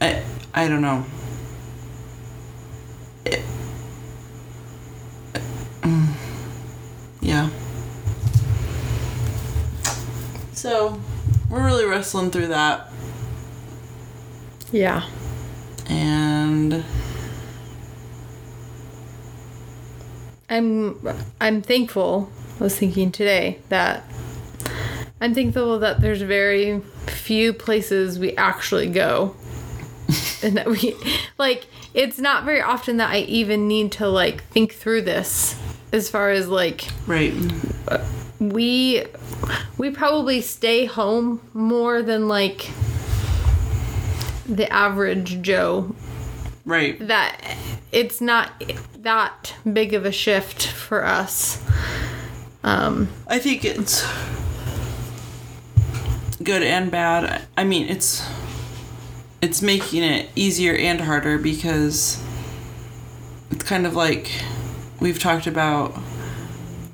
[0.00, 1.04] I I don't know.
[3.24, 3.42] It-
[5.82, 6.08] mm,
[7.20, 7.48] yeah.
[10.64, 10.98] So
[11.50, 12.88] we're really wrestling through that.
[14.72, 15.06] Yeah.
[15.90, 16.82] And
[20.48, 21.06] I'm
[21.38, 22.32] I'm thankful.
[22.58, 24.04] I was thinking today that
[25.20, 29.36] I'm thankful that there's very few places we actually go.
[30.42, 30.96] and that we
[31.36, 35.60] like it's not very often that I even need to like think through this
[35.92, 37.34] as far as like right.
[38.38, 39.04] we
[39.76, 42.70] we probably stay home more than like
[44.46, 45.94] the average Joe
[46.64, 46.98] Right.
[47.06, 47.40] that
[47.92, 48.62] it's not
[48.98, 51.62] that big of a shift for us.
[52.62, 54.06] Um, I think it's
[56.42, 57.42] good and bad.
[57.56, 58.26] I mean, it's
[59.42, 62.22] it's making it easier and harder because
[63.50, 64.30] it's kind of like
[65.00, 65.94] we've talked about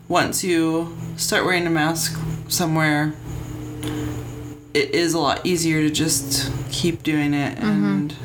[0.09, 2.19] once you start wearing a mask
[2.51, 3.15] somewhere
[4.73, 7.85] it is a lot easier to just keep doing it mm-hmm.
[7.85, 8.17] and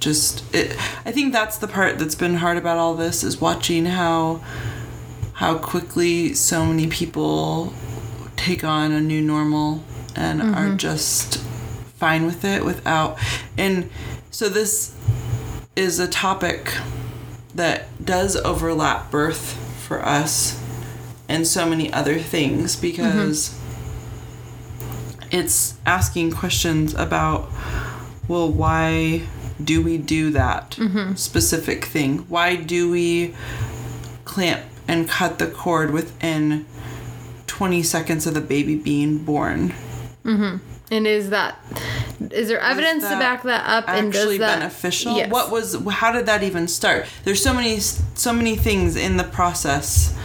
[0.00, 0.72] just it
[1.04, 4.40] I think that's the part that's been hard about all this is watching how
[5.34, 7.72] how quickly so many people
[8.36, 9.82] take on a new normal
[10.14, 10.76] and are mm-hmm.
[10.76, 11.38] just
[11.96, 13.18] fine with it without
[13.56, 13.90] and
[14.30, 14.94] so this
[15.74, 16.74] is a topic
[17.54, 19.54] that does overlap birth
[19.86, 20.62] for us
[21.28, 22.82] and so many other things mm-hmm.
[22.82, 23.57] because
[25.30, 27.50] it's asking questions about
[28.28, 29.22] well why
[29.62, 31.14] do we do that mm-hmm.
[31.14, 32.18] specific thing?
[32.28, 33.34] Why do we
[34.24, 36.66] clamp and cut the cord within
[37.46, 39.70] 20 seconds of the baby being born?
[40.24, 40.58] Mm-hmm.
[40.90, 41.58] And is that
[42.30, 43.88] is there evidence to back that up?
[43.88, 45.16] And does actually that beneficial?
[45.16, 45.30] Yes.
[45.30, 47.06] what was how did that even start?
[47.24, 50.16] There's so many so many things in the process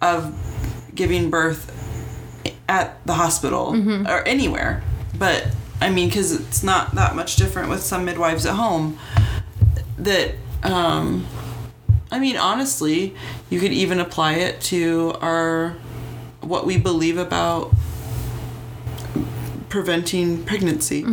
[0.00, 0.32] of
[0.94, 1.74] giving birth
[2.68, 4.06] at the hospital Mm-hmm.
[4.06, 4.82] or anywhere.
[5.18, 5.46] But
[5.80, 8.98] i mean because it's not that much different with some midwives at home
[9.96, 11.24] that um
[12.10, 13.14] i mean honestly
[13.48, 15.76] you could even apply it to our
[16.40, 17.72] what we believe about
[19.68, 21.04] preventing pregnancy.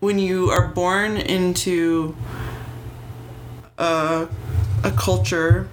[0.00, 2.16] When you are born into
[3.78, 4.28] a,
[4.82, 5.68] a culture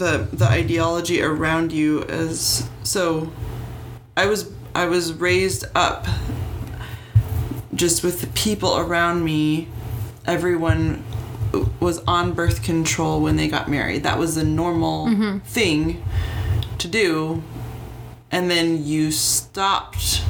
[0.00, 3.30] the the ideology around you is so
[4.16, 6.06] I was I was raised up
[7.74, 9.68] just with the people around me.
[10.26, 11.04] Everyone
[11.80, 14.02] was on birth control when they got married.
[14.02, 15.38] That was the normal mm-hmm.
[15.40, 16.02] thing
[16.78, 17.42] to do.
[18.30, 20.24] And then you stopped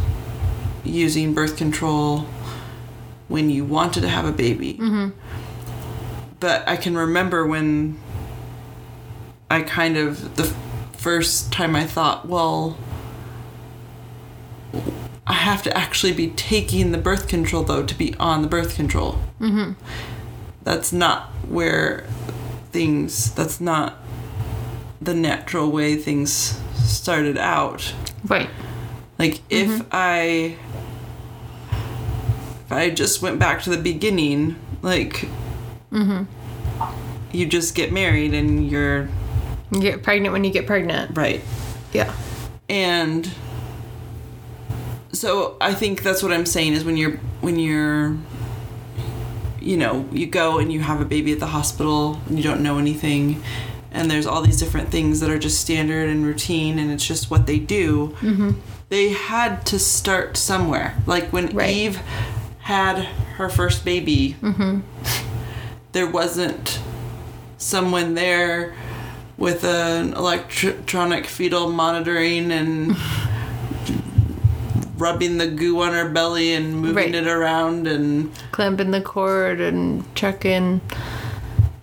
[0.85, 2.27] using birth control
[3.29, 4.75] when you wanted to have a baby.
[4.75, 5.11] Mm-hmm.
[6.41, 8.01] But I can remember when
[9.51, 10.45] I kind of, the
[10.97, 12.79] first time I thought, well,
[15.27, 18.75] I have to actually be taking the birth control though to be on the birth
[18.75, 19.19] control.
[19.41, 19.73] Mm-hmm.
[20.63, 22.07] That's not where
[22.73, 23.99] things, that's not
[25.01, 27.95] the natural way things started out.
[28.27, 28.51] right?
[29.19, 30.57] Like if I
[32.65, 35.29] if I just went back to the beginning, like
[35.93, 36.25] mm-hmm.
[37.33, 39.09] you just get married and you're
[39.73, 41.17] You get pregnant when you get pregnant.
[41.17, 41.41] right.
[41.93, 42.15] Yeah.
[42.69, 43.29] And
[45.13, 48.17] so I think that's what I'm saying is when you're when you're
[49.61, 52.63] you know, you go and you have a baby at the hospital and you don't
[52.63, 53.43] know anything
[53.91, 57.31] and there's all these different things that are just standard and routine and it's just
[57.31, 58.09] what they do.
[58.21, 58.53] Mm-hmm.
[58.89, 60.97] They had to start somewhere.
[61.07, 61.71] Like when Right.
[61.75, 61.97] Eve
[62.61, 62.99] had
[63.37, 64.37] her first baby,
[65.93, 66.81] there wasn't
[67.59, 68.75] someone there
[69.41, 72.95] with an electronic fetal monitoring and
[74.97, 77.15] rubbing the goo on her belly and moving Right.
[77.15, 80.81] it around and Clamping the cord and checking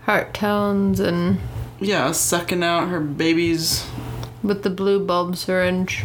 [0.06, 1.40] heart tones and
[1.80, 3.86] yeah, sucking out her baby's
[4.44, 6.04] with the blue bulb syringe.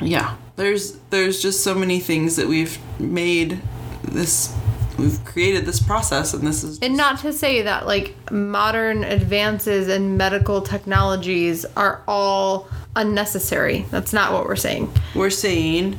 [0.00, 0.36] yeah.
[0.56, 3.60] There's there's just so many things that we've made
[4.02, 4.54] this
[4.98, 9.88] we've created this process and this is And not to say that like modern advances
[9.88, 13.86] in medical technologies are all unnecessary.
[13.90, 14.92] That's not what we're saying.
[15.14, 15.98] we're saying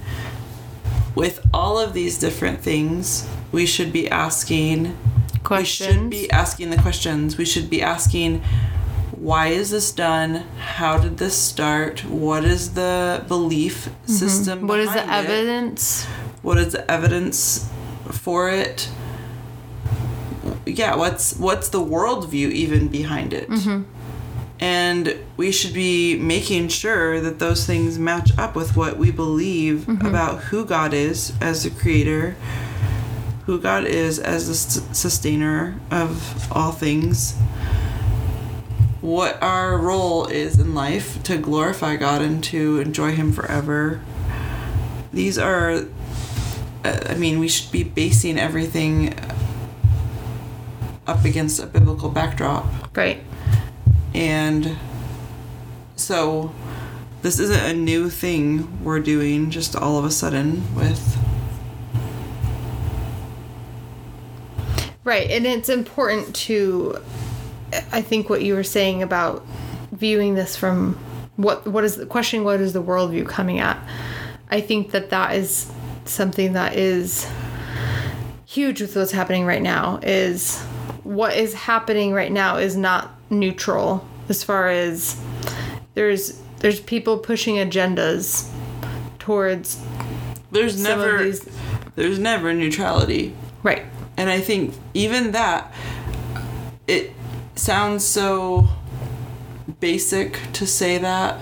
[1.14, 4.98] with all of these different things, we should be asking
[5.44, 5.90] questions.
[5.90, 7.38] We should be asking the questions.
[7.38, 8.44] We should be asking
[9.12, 10.46] why is this done?
[10.60, 12.06] How did this start?
[12.06, 14.60] What is the belief system?
[14.60, 14.68] Mm-hmm.
[14.68, 15.10] What is the it?
[15.10, 16.06] evidence?
[16.42, 17.68] What is the evidence
[18.12, 18.90] for it?
[20.66, 23.50] Yeah, what's what's the worldview even behind it?
[23.50, 23.84] Mm-hmm.
[24.60, 29.88] And we should be making sure that those things match up with what we believe
[30.06, 32.36] about who God is as the creator,
[33.46, 37.36] who God is as the s- sustainer of all things,
[39.02, 44.00] what our role is in life to glorify God and to enjoy Him forever.
[45.12, 45.86] These are,
[46.86, 49.14] I mean, we should be basing everything
[51.08, 52.66] up against a biblical backdrop.
[52.96, 53.22] Right.
[54.14, 54.78] And
[55.96, 56.54] so
[57.22, 61.18] this isn't a new thing we're doing just all of a sudden with
[65.04, 66.98] Right, and it's important to
[67.92, 69.46] I think what you were saying about
[69.92, 70.96] viewing this from
[71.36, 73.78] what what is the question what is the worldview coming at?
[74.50, 75.72] I think that that is
[76.06, 77.30] something that is
[78.46, 80.62] huge with what's happening right now is
[81.04, 85.20] what is happening right now is not neutral as far as
[85.94, 88.50] there's there's people pushing agendas
[89.20, 89.84] towards
[90.52, 91.32] there's never
[91.96, 93.36] there's never neutrality.
[93.64, 93.84] right
[94.18, 95.74] And I think even that
[96.88, 97.12] it
[97.56, 98.68] sounds so
[99.80, 101.40] basic to say that.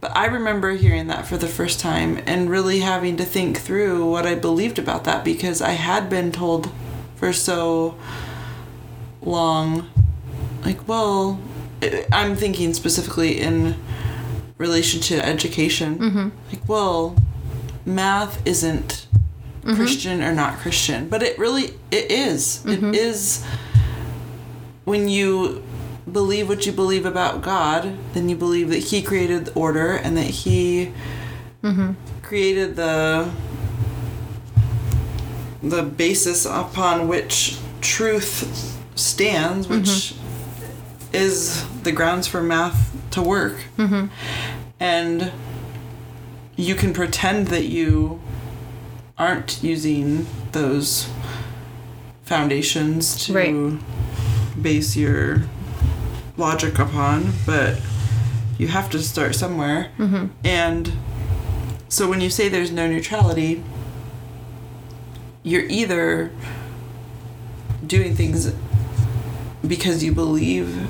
[0.00, 4.08] But I remember hearing that for the first time and really having to think through
[4.08, 6.70] what I believed about that because I had been told
[7.16, 7.96] for so
[9.20, 9.90] long
[10.64, 11.40] like well
[12.12, 13.76] I'm thinking specifically in
[14.56, 15.98] relation to education.
[15.98, 16.28] Mm-hmm.
[16.52, 17.16] Like well
[17.84, 19.08] math isn't
[19.62, 19.74] mm-hmm.
[19.74, 22.64] Christian or not Christian, but it really it is.
[22.66, 22.94] It mm-hmm.
[22.94, 23.44] is
[24.84, 25.62] when you
[26.12, 30.16] believe what you believe about God, then you believe that He created the order and
[30.16, 30.92] that He
[31.62, 31.92] mm-hmm.
[32.22, 33.30] created the
[35.62, 39.80] the basis upon which truth stands, mm-hmm.
[39.80, 40.14] which
[41.12, 43.56] is the grounds for math to work.
[43.76, 44.06] Mm-hmm.
[44.78, 45.32] And
[46.56, 48.20] you can pretend that you
[49.16, 51.08] aren't using those
[52.22, 54.62] foundations to Right.
[54.62, 55.42] base your
[56.38, 57.80] logic upon, but
[58.58, 59.90] you have to start somewhere.
[59.98, 60.26] Mm-hmm.
[60.44, 60.92] And
[61.88, 63.62] so when you say there's no neutrality,
[65.42, 66.30] you're either
[67.86, 68.52] doing things
[69.66, 70.86] because you believe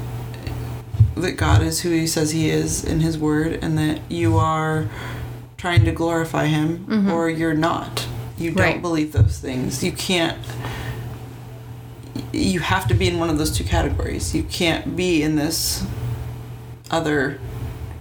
[1.14, 4.88] that God is who He says He is in His Word and that you are
[5.56, 7.10] trying to glorify Him, mm-hmm.
[7.10, 8.06] or you're not.
[8.38, 8.82] You don't Right.
[8.82, 9.82] believe those things.
[9.82, 10.38] You can't.
[12.32, 14.34] You have to be in one of those two categories.
[14.34, 15.84] You can't be in this
[16.90, 17.38] other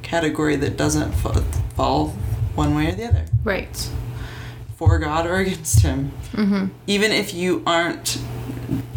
[0.02, 1.42] category that doesn't fa-
[1.76, 2.10] fall
[2.56, 3.90] one way or the other right
[4.76, 6.12] for God or against Him.
[6.34, 6.66] Mm-hmm.
[6.86, 8.20] Even if you aren't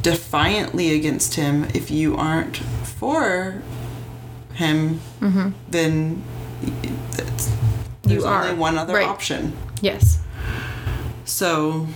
[0.03, 3.63] defiantly against Him, if you aren't for
[4.55, 5.01] Him,
[5.69, 6.23] then
[7.13, 7.51] that's,
[8.03, 9.07] there's You are, only one other right.
[9.09, 9.57] option.
[9.81, 10.19] yes
[11.25, 11.87] So,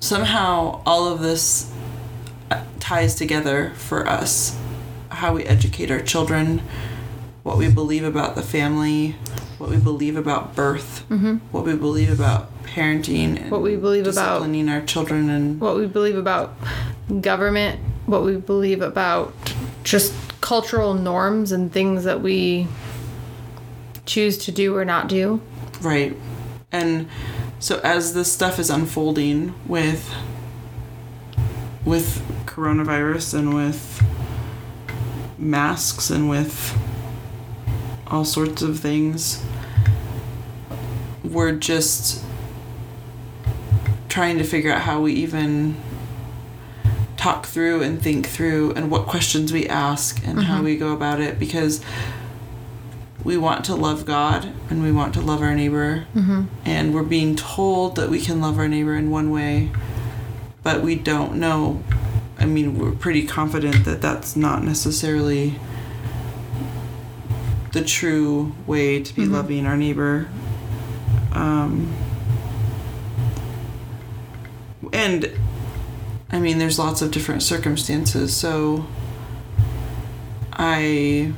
[0.00, 1.72] Somehow, all of this
[2.50, 4.56] uh, ties together for us
[5.08, 6.60] how we educate our children,
[7.42, 9.16] what we believe about the family,
[9.58, 11.04] what we believe about birth,
[11.50, 15.76] what we believe about parenting, and What we believe about- disciplining our children, and what
[15.76, 16.54] we believe about
[17.22, 19.32] government, what we believe about
[19.82, 22.68] just cultural norms and things that we
[24.04, 25.40] choose to do or not do.
[25.80, 26.14] Right.
[26.70, 27.08] And
[27.58, 30.12] so as this stuff is unfolding with
[31.84, 34.02] with coronavirus and with
[35.38, 36.76] masks and with
[38.08, 39.44] all sorts of things
[41.24, 42.22] we're just
[44.08, 45.76] trying to figure out how we even
[47.16, 50.64] talk through and think through and what questions we ask and how mm-hmm.
[50.64, 51.82] we go about it because
[53.26, 56.06] we want to love God and we want to love our neighbor.
[56.64, 59.72] And we're being told that we can love our neighbor in one way,
[60.62, 61.82] but we don't know.
[62.38, 65.58] I mean, we're pretty confident that that's not necessarily
[67.72, 70.28] the true way to be loving our neighbor.
[71.32, 71.92] Um,
[74.92, 75.32] and
[76.30, 78.86] I mean, there's lots of different circumstances, so
[80.52, 81.32] I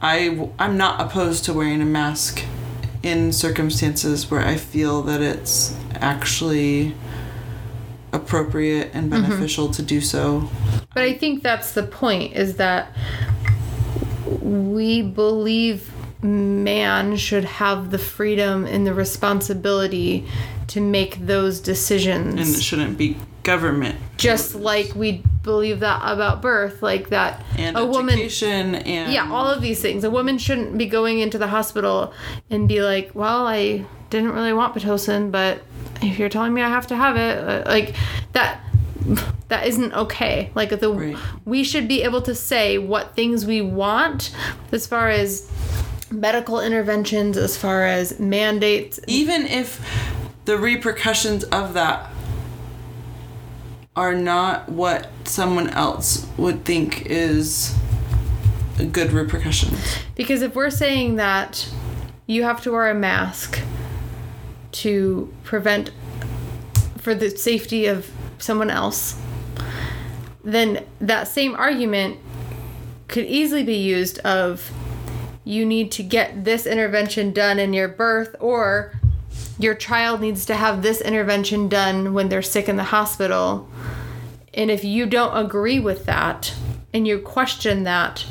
[0.00, 2.44] I I'm not opposed to wearing a mask
[3.02, 6.94] in circumstances where I feel that it's actually
[8.12, 9.22] appropriate and mm-hmm.
[9.22, 10.48] beneficial to do so.
[10.94, 12.92] But I think that's the point is that
[14.40, 15.92] we believe
[16.22, 20.26] man should have the freedom and the responsibility
[20.68, 22.34] to make those decisions.
[22.34, 23.96] And it shouldn't be government.
[24.16, 29.48] just like we believe that about birth, like that and a woman and yeah, all
[29.48, 30.04] of these things.
[30.04, 32.12] A woman shouldn't be going into the hospital
[32.50, 35.62] and be like, "Well, I didn't really want pitocin, but
[36.02, 37.94] if you're telling me I have to have it, uh, like
[38.32, 38.60] that
[39.48, 40.50] that isn't okay.
[40.54, 41.16] Like the Right.
[41.44, 44.30] we should be able to say what things we want
[44.70, 45.50] as far as
[46.10, 49.00] medical interventions, as far as mandates.
[49.06, 49.80] even if
[50.44, 52.10] the repercussions of that
[53.98, 57.74] are not what someone else would think is
[58.78, 59.98] a good repercussions.
[60.14, 61.68] Because if we're saying that
[62.24, 63.58] you have to wear a mask
[64.70, 65.90] to prevent
[66.98, 69.20] for the safety of someone else,
[70.44, 72.18] then that same argument
[73.08, 74.70] could easily be used of
[75.42, 78.97] you need to get this intervention done in your birth or
[79.58, 83.68] your child needs to have this intervention done when they're sick in the hospital.
[84.54, 86.54] And if you don't agree with that
[86.94, 88.24] and you question that,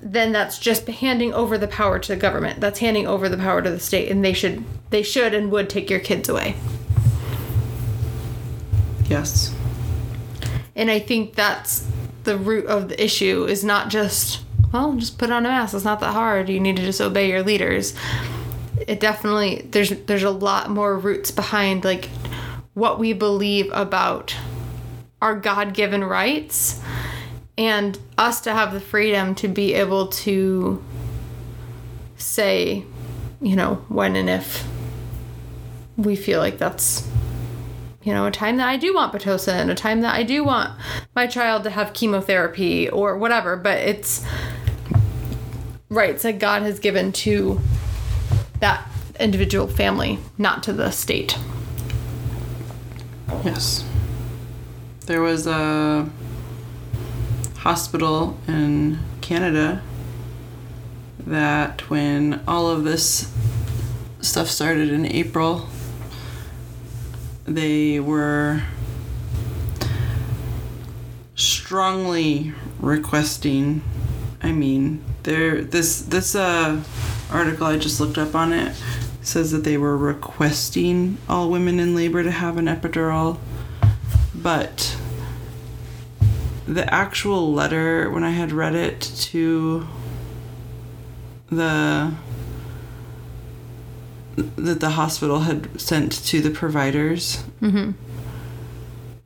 [0.00, 2.60] then that's just handing over the power to the government.
[2.60, 5.68] That's handing over the power to the state and they should they should and would
[5.68, 6.54] take your kids away.
[9.08, 9.54] Yes.
[10.74, 11.86] And I think that's
[12.24, 14.42] the root of the issue is not just,
[14.72, 15.74] well, just put on a mask.
[15.74, 16.48] It's not that hard.
[16.48, 17.94] You need to just obey your leaders.
[18.86, 22.08] It definitely there's there's a lot more roots behind like
[22.74, 24.36] what we believe about
[25.20, 26.80] our God-given rights
[27.56, 30.82] and us to have the freedom to be able to
[32.16, 32.84] say,
[33.40, 34.66] you know, when and if
[35.96, 37.08] we feel like that's
[38.08, 40.72] you know, a time that I do want Pitocin, a time that I do want
[41.14, 44.24] my child to have chemotherapy or whatever, but it's
[45.90, 47.60] rights that God has given to
[48.60, 48.86] that
[49.18, 51.38] individual family, not to the state.
[53.44, 53.84] Yes.
[55.06, 56.08] There was a
[57.58, 59.82] hospital in Canada
[61.26, 63.32] that when all of this
[64.20, 65.68] stuff started in April,
[67.44, 68.62] they were
[71.34, 73.82] strongly requesting
[74.42, 76.80] I mean, there this this uh
[77.30, 78.74] article I just looked up on it
[79.22, 83.38] says that they were requesting all women in labor to have an epidural,
[84.34, 84.96] but
[86.66, 89.86] the actual letter when I had read it to
[91.50, 92.12] the
[94.36, 97.90] that the hospital had sent to the providers, Mm-hmm.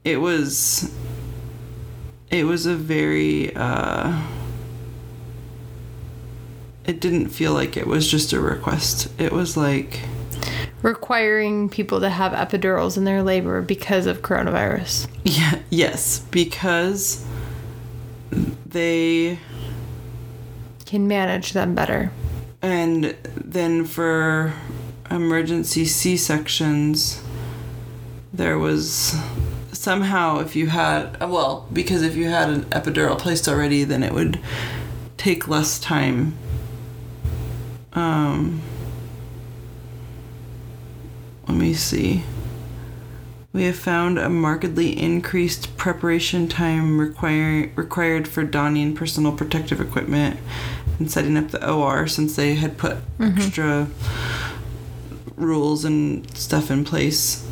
[0.05, 0.93] it was
[2.31, 4.21] it was a very uh
[6.85, 9.09] it didn't feel like it was just a request.
[9.19, 10.01] It was like
[10.83, 15.07] Requiring people to have epidurals in their labor because of coronavirus.
[15.25, 17.25] Yeah, yes, because
[18.67, 19.39] they
[20.85, 22.11] Can manage them better.
[22.61, 24.53] and then for
[25.11, 27.23] emergency C-sections
[28.33, 29.15] there was
[29.73, 34.13] somehow if you had well, because if you had an epidural placed already then it
[34.13, 34.41] would
[35.17, 36.35] take less time
[37.95, 38.61] um
[41.49, 42.23] let me see
[43.53, 50.41] We have found a markedly increased preparation time require, required for donning personal protective equipment
[50.99, 53.89] and setting up the OR since they had put extra
[55.37, 57.47] rules and stuff in place.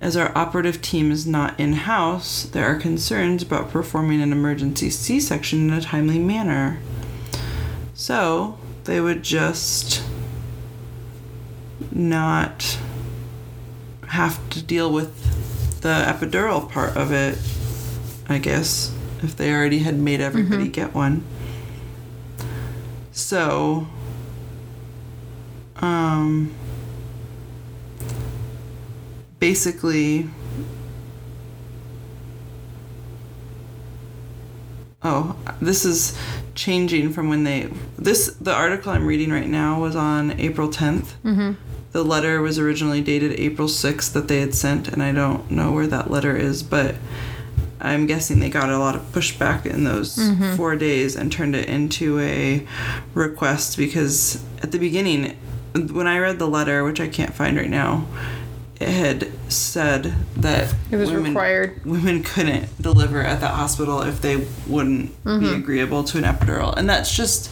[0.00, 4.90] As our operative team is not in house, there are concerns about performing an emergency
[4.90, 6.80] C section in a timely manner.
[7.94, 10.02] So, they would just
[11.90, 12.78] not
[14.08, 17.38] have to deal with the epidural part of it,
[18.28, 21.24] I guess, if they already had made everybody get one.
[23.12, 23.86] So,
[25.76, 26.54] um,
[29.38, 30.28] basically,
[35.06, 36.18] oh, this is
[36.54, 41.14] changing from when they this the article I'm reading right now was on April 10th.
[41.24, 41.52] Mm-hmm.
[41.92, 45.72] The letter was originally dated April 6th that they had sent, and I don't know
[45.72, 46.96] where that letter is, but
[47.80, 50.18] I'm guessing they got a lot of pushback in those
[50.56, 52.66] four days and turned it into a
[53.14, 55.36] request because at the beginning,
[55.74, 58.06] when I read the letter, which I can't find right now,
[58.80, 61.84] it had said that It was women, required.
[61.84, 65.54] women couldn't deliver at that hospital if they wouldn't be mm-hmm.
[65.54, 66.76] agreeable to an epidural.
[66.76, 67.50] And that's just,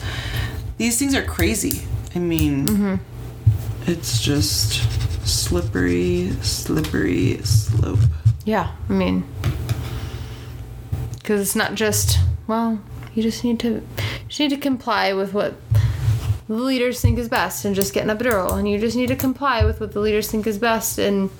[0.76, 1.86] these things are crazy.
[2.14, 3.90] I mean, mm-hmm.
[3.90, 4.82] it's just
[5.26, 8.00] slippery, slippery slope.
[8.44, 9.24] Yeah, I mean,
[11.14, 12.78] because it's not just well,
[13.14, 13.82] you just need to you
[14.28, 15.54] just need to comply with what
[16.46, 19.16] the leaders think is best and just get an epidural, and you just need to
[19.16, 21.30] comply with what the leaders think is best and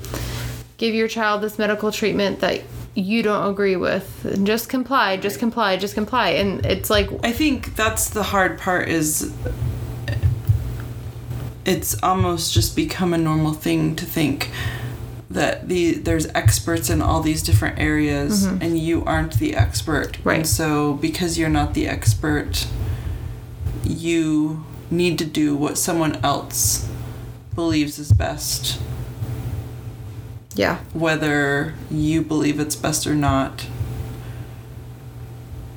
[0.77, 2.63] give your child this medical treatment that
[2.95, 7.33] you don't agree with and just comply just comply just comply and it's like I
[7.33, 9.35] think that's the hard part is
[11.65, 14.51] it's almost just become a normal thing to think
[15.31, 20.13] that the there's experts in all these different areas and you aren't the expert.
[20.13, 20.29] Mm-hmm.
[20.29, 20.37] Right.
[20.39, 22.69] And so because you're not the expert,
[23.83, 26.89] you need to do what someone else
[27.55, 28.81] believes is best,
[30.55, 33.67] yeah whether you believe it's best or not.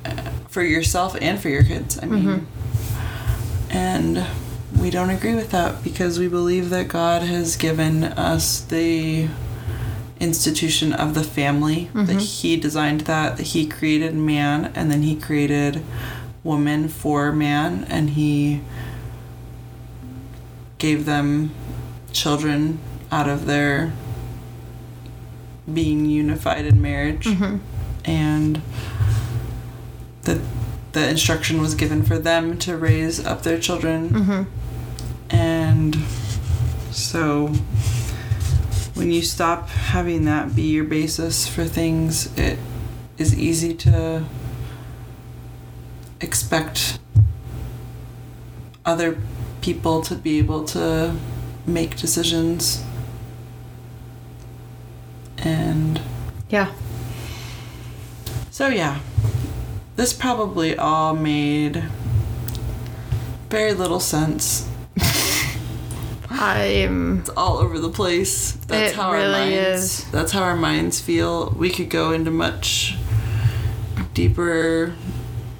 [0.04, 1.98] uh, For yourself and for your kids.
[2.02, 2.46] I mean,
[3.70, 4.24] and
[4.80, 9.28] we don't agree with that because we believe that God has given us the
[10.20, 15.14] institution of the family, that He designed that, that He created man, and then He
[15.16, 15.82] created
[16.44, 18.60] woman for man, and He
[20.78, 21.50] gave them
[22.12, 22.78] children
[23.12, 23.92] out of their
[25.72, 27.26] being unified in marriage.
[27.26, 27.58] Mm-hmm.
[28.04, 28.62] And
[30.22, 30.40] the,
[30.92, 34.10] the instruction was given for them to raise up their children.
[34.10, 34.42] Mm-hmm.
[35.30, 35.96] And
[36.90, 37.48] so
[38.94, 42.58] when you stop having that be your basis for things, it
[43.16, 44.24] is easy to
[46.20, 46.98] expect
[48.84, 49.18] other
[49.60, 51.14] people to be able to
[51.66, 52.84] make decisions.
[55.44, 56.00] And
[56.48, 56.72] yeah
[58.50, 58.98] so, yeah,
[59.94, 61.84] this probably all made
[63.50, 64.68] very little sense.
[66.28, 68.52] i'm It's all over the place.
[68.66, 70.00] That's It how our really minds.
[70.00, 70.10] is.
[70.10, 71.50] That's how our minds feel.
[71.50, 72.96] We could go into much
[74.12, 74.94] deeper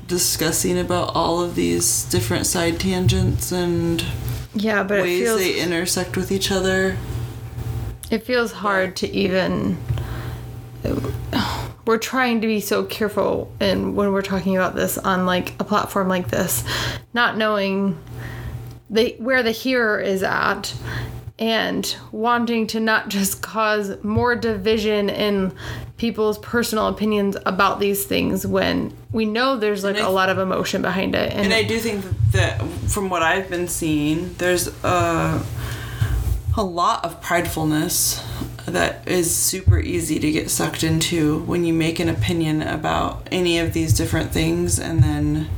[0.08, 4.04] discussing about all of these different side tangents and
[4.54, 6.96] yeah but it ways feels they intersect with each other.
[8.10, 9.76] It feels hard to even
[11.84, 15.64] we're trying to be so careful and when we're talking about this on like a
[15.64, 16.64] platform like this
[17.14, 17.98] not knowing
[18.90, 20.74] the where the hearer is at
[21.38, 25.52] and wanting to not just cause more division in
[25.96, 30.38] people's personal opinions about these things when we know there's like I a lot of
[30.38, 31.32] emotion behind it.
[31.32, 35.40] And, And I do think that from what I've been seeing, there's a,
[36.58, 38.22] a lot of pridefulness
[38.66, 43.58] that is super easy to get sucked into when you make an opinion about any
[43.58, 45.48] of these different things and then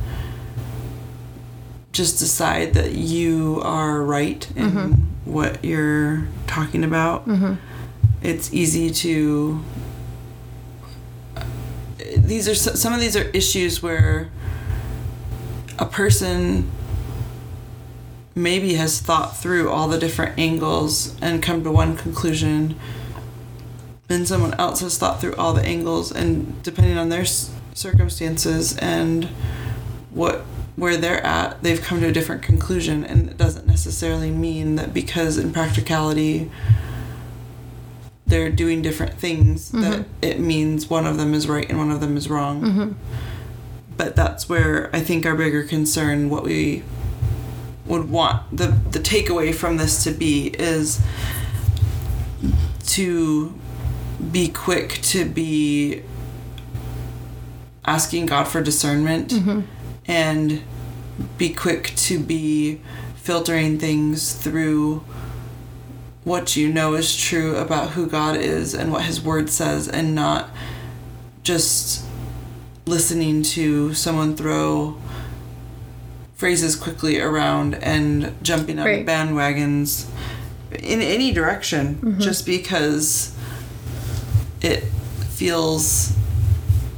[1.91, 4.91] just decide that you are right in mm-hmm.
[5.25, 7.27] what you're talking about.
[7.27, 7.55] Mm-hmm.
[8.21, 9.61] It's easy to
[12.15, 14.29] these are some of these are issues where
[15.79, 16.69] a person
[18.35, 22.75] maybe has thought through all the different angles and come to one conclusion.
[24.07, 28.77] Then someone else has thought through all the angles and depending on their s- circumstances
[28.77, 29.25] and
[30.11, 30.41] what
[30.77, 33.03] where they're at they've come to a different conclusion.
[33.03, 36.49] And it doesn't necessarily mean that because in practicality
[38.25, 40.03] they're doing different things that mm-hmm.
[40.21, 42.61] it means one of them is right and one of them is wrong.
[42.61, 42.91] Mm-hmm.
[43.97, 46.81] But that's where i think our bigger concern what we
[47.85, 51.01] would want the the takeaway from this to be is
[52.85, 53.53] to
[54.31, 56.03] be quick to be
[57.85, 59.61] asking God for discernment mm-hmm.
[60.05, 60.61] and
[61.37, 62.79] be quick to be
[63.15, 65.03] filtering things through
[66.23, 70.13] what you know is true about who God is and what his word says and
[70.13, 70.49] not
[71.43, 72.05] just
[72.85, 74.97] listening to someone throw
[76.41, 79.05] phrases quickly around and jumping on Right.
[79.05, 80.05] bandwagons
[80.79, 83.31] in any direction just because
[84.59, 84.85] it
[85.29, 86.13] feels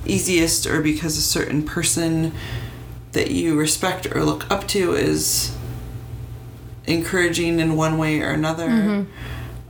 [0.06, 2.32] easiest or because a certain person
[3.12, 5.52] that you respect or look up to is
[6.88, 9.06] encouraging in one way or another.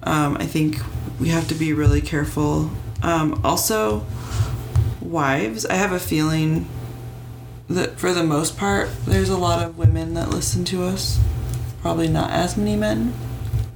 [0.03, 0.77] Um, I think
[1.19, 2.69] we have to be really careful.
[3.01, 4.05] Um, also,
[5.01, 6.67] wives, I have a feeling
[7.73, 11.19] that for the most part, there's a lot of women that listen to us.
[11.81, 13.13] Probably not as many men.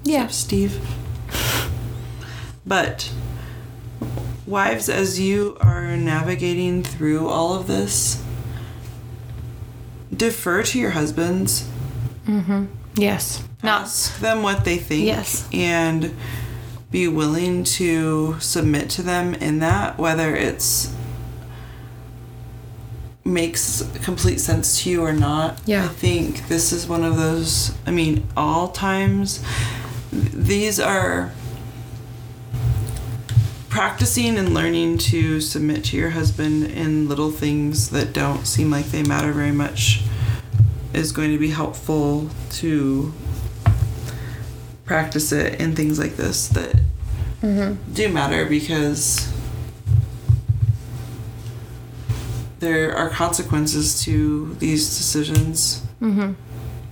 [0.04, 0.28] Yeah.
[0.28, 0.82] Steve.
[2.66, 3.12] But
[4.46, 8.24] wives, as you are navigating through all of this,
[10.16, 11.70] defer to your husbands.
[12.26, 12.66] Mm-hmm.
[12.96, 15.06] Yes Ask them what they think.
[15.06, 15.48] Yes.
[15.52, 16.16] And
[16.92, 20.94] be willing to submit to them in that, whether it's
[23.28, 25.60] makes complete sense to you or not.
[25.66, 25.86] Yeah.
[25.86, 29.44] I think this is one of those, I mean, all times,
[30.12, 31.32] these are
[33.70, 38.86] practicing and learning to submit to your husband in little things that don't seem like
[38.88, 40.02] they matter very much
[40.94, 43.14] is going to be helpful to
[44.86, 46.76] practice it in things like this that
[47.42, 47.94] mm-hmm.
[47.94, 49.32] do matter because
[52.60, 55.82] there are consequences to these decisions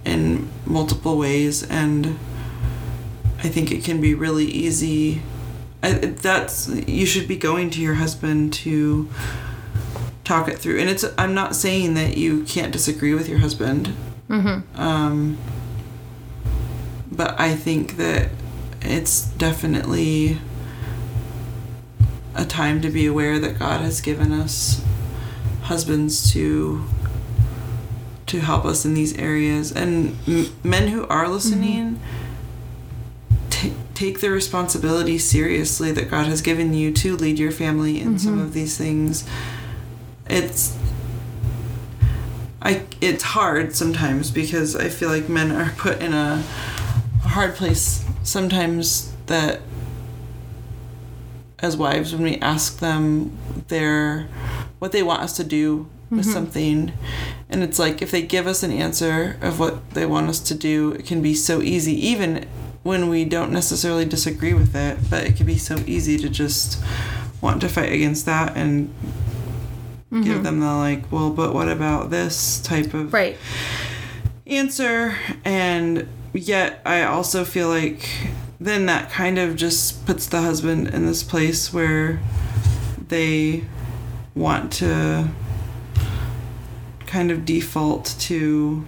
[0.06, 2.18] in multiple ways and
[3.40, 5.22] i think it can be really easy.
[5.84, 9.08] I, that's you should be going to your husband to
[10.24, 10.80] talk it through.
[10.80, 13.94] And it's i'm not saying that you can't disagree with your husband.
[14.76, 15.38] Um,
[17.12, 18.30] but i think that
[18.82, 20.40] it's definitely
[22.34, 24.84] a time to be aware that god has given us
[25.66, 26.84] husbands to
[28.28, 29.72] to help us in these areas.
[29.72, 32.00] And m- men who are listening
[33.30, 33.50] mm-hmm.
[33.50, 38.20] ta take the responsibility seriously that god has given you to lead your family in
[38.20, 38.42] some mm-hmm.
[38.42, 39.28] of these things.
[40.28, 40.78] It's
[42.62, 46.44] I it's hard sometimes because I feel like men are put in a
[47.22, 49.62] hard place sometimes that
[51.60, 53.38] as wives when we ask them
[53.68, 54.28] their
[54.86, 56.32] what they want us to do with mm-hmm.
[56.32, 56.94] something.
[57.50, 60.54] And it's like if they give us an answer of what they want us to
[60.54, 62.46] do it can be so easy even
[62.84, 66.84] when we don't necessarily disagree with it but it can be so easy to just
[67.42, 68.94] want to fight against that and
[70.12, 70.44] give mm-hmm.
[70.44, 73.38] them the like well but what about this type of Right.
[74.46, 75.18] answer?
[75.44, 78.08] And yet i also feel like
[78.60, 82.20] then that kind of just puts the husband in this place where
[83.08, 83.64] they
[84.36, 85.30] want to
[87.08, 88.86] kind of default to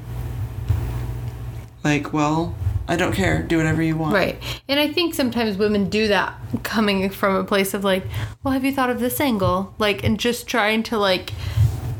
[1.84, 2.56] like well
[2.88, 4.42] i don't care do whatever you want Right.
[4.68, 6.34] And I think sometimes women do that
[6.64, 8.04] coming from a place of like,
[8.44, 9.74] well, have you thought of this angle?
[9.78, 11.32] Like, and just trying to like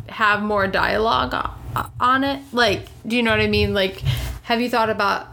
[0.10, 1.34] have more dialogue
[2.00, 2.42] on it.
[2.52, 3.74] Like, do you know what I mean?
[3.74, 4.00] Like,
[4.44, 5.28] have you thought about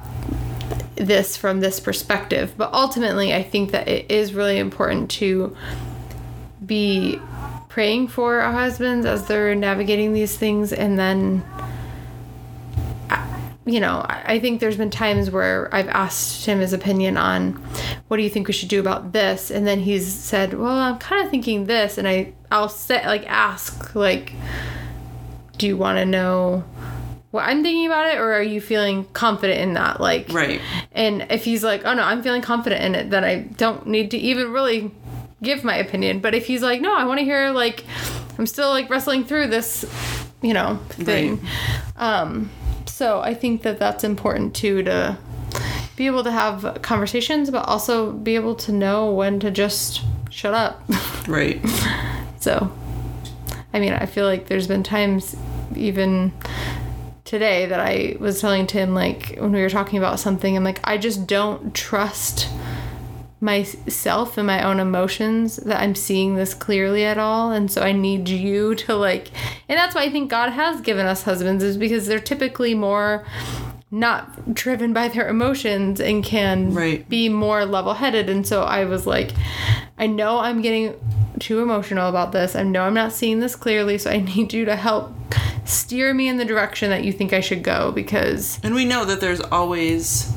[0.97, 2.55] this from this perspective?
[2.57, 5.57] But ultimately, I think that it is really important to
[6.65, 7.19] be
[7.75, 10.73] praying for our husbands as they're navigating these things.
[10.73, 11.43] And then
[13.67, 17.55] you know, I think there's been times where I've asked him his opinion on
[18.07, 20.99] what do you think we should do about this, and then he's said, "Well, I'm
[20.99, 24.35] kind of thinking this," and I I'll say like ask like,
[25.57, 26.63] "Do you want to know
[27.33, 30.61] what I'm thinking about it, or are you feeling confident in that?" Like, right.
[30.93, 34.13] and if he's like, "Oh no, I'm feeling confident in it," then I don't need
[34.13, 34.93] to even really
[35.45, 36.21] give my opinion.
[36.21, 37.85] But if he's like, "No, I want to hear like
[38.39, 39.85] I'm still like wrestling through this,"
[40.43, 41.41] you know, thing.
[41.97, 42.51] Um
[42.87, 45.17] so I think that that's important too to
[45.97, 50.55] be able to have conversations but also be able to know when to just shut
[50.55, 50.83] up.
[51.29, 51.61] right
[52.45, 52.71] So,
[53.73, 55.35] I mean, I feel like there's been times,
[55.75, 56.31] even
[57.25, 60.79] today, that I was telling Tim, like, when we were talking about something, I'm like,
[60.85, 62.51] I just don't trust
[63.45, 67.53] myself and my own emotions that I'm seeing this clearly at all.
[67.53, 69.29] And so I need you to, like,
[69.69, 73.25] and that's why I think God has given us husbands, is because they're typically more
[73.91, 77.09] not driven by their emotions and can Right.
[77.09, 78.29] be more level headed.
[78.29, 79.31] And so I was like,
[79.99, 80.95] I know I'm getting
[81.39, 82.57] too emotional about this.
[82.57, 83.99] I know I'm not seeing this clearly.
[83.99, 85.13] So I need you to help
[85.65, 89.05] steer me in the direction that you think I should go because, And we know
[89.05, 90.33] that there's always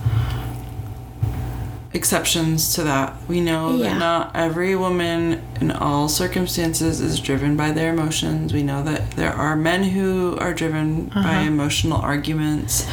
[1.98, 3.14] exceptions to that.
[3.28, 3.90] We know Yeah.
[3.90, 8.54] that not every woman in all circumstances is driven by their emotions.
[8.54, 12.86] We know that there are men who are driven by emotional arguments.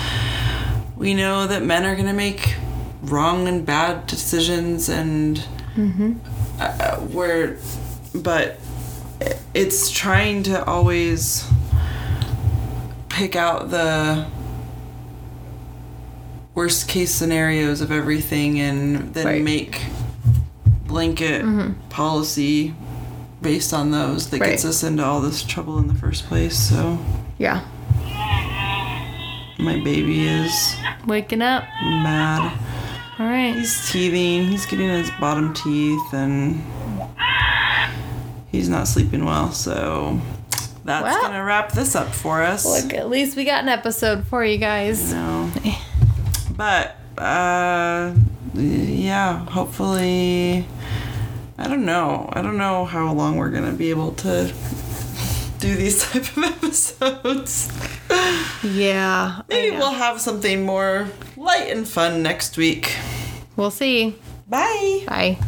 [0.97, 2.57] We know that men are going to make
[3.03, 5.45] wrong and bad decisions and
[6.59, 7.59] uh, we're
[8.15, 8.59] but
[9.55, 11.45] it's trying to always
[13.09, 14.27] pick out the
[16.55, 19.43] worst case scenarios of everything and then Right.
[19.43, 19.83] make
[20.87, 21.73] blanket mm-hmm.
[21.89, 22.75] policy
[23.43, 26.57] based on those that gets us into all this trouble in the first place.
[26.57, 26.99] So
[27.39, 27.65] yeah,
[29.59, 30.77] my baby is
[31.07, 31.65] waking up.
[31.83, 32.53] mad.
[33.19, 33.55] All right.
[33.55, 36.63] He's teething, he's getting his bottom teeth and
[38.51, 40.21] he's not sleeping well, so
[40.85, 41.23] that's Well.
[41.23, 42.65] gonna wrap this up for us.
[42.65, 45.13] Look, at least we got an episode for you guys.
[45.13, 45.51] No.
[46.57, 48.15] But uh
[48.55, 50.67] yeah, hopefully
[51.57, 52.29] I don't know.
[52.33, 54.53] I don't know how long we're gonna be able to
[55.59, 57.73] do these type of episodes.
[58.63, 59.43] Yeah.
[59.49, 62.97] Maybe we'll have something more light and fun next week.
[63.57, 64.17] We'll see.
[64.49, 65.05] Bye.
[65.07, 65.39] Bye.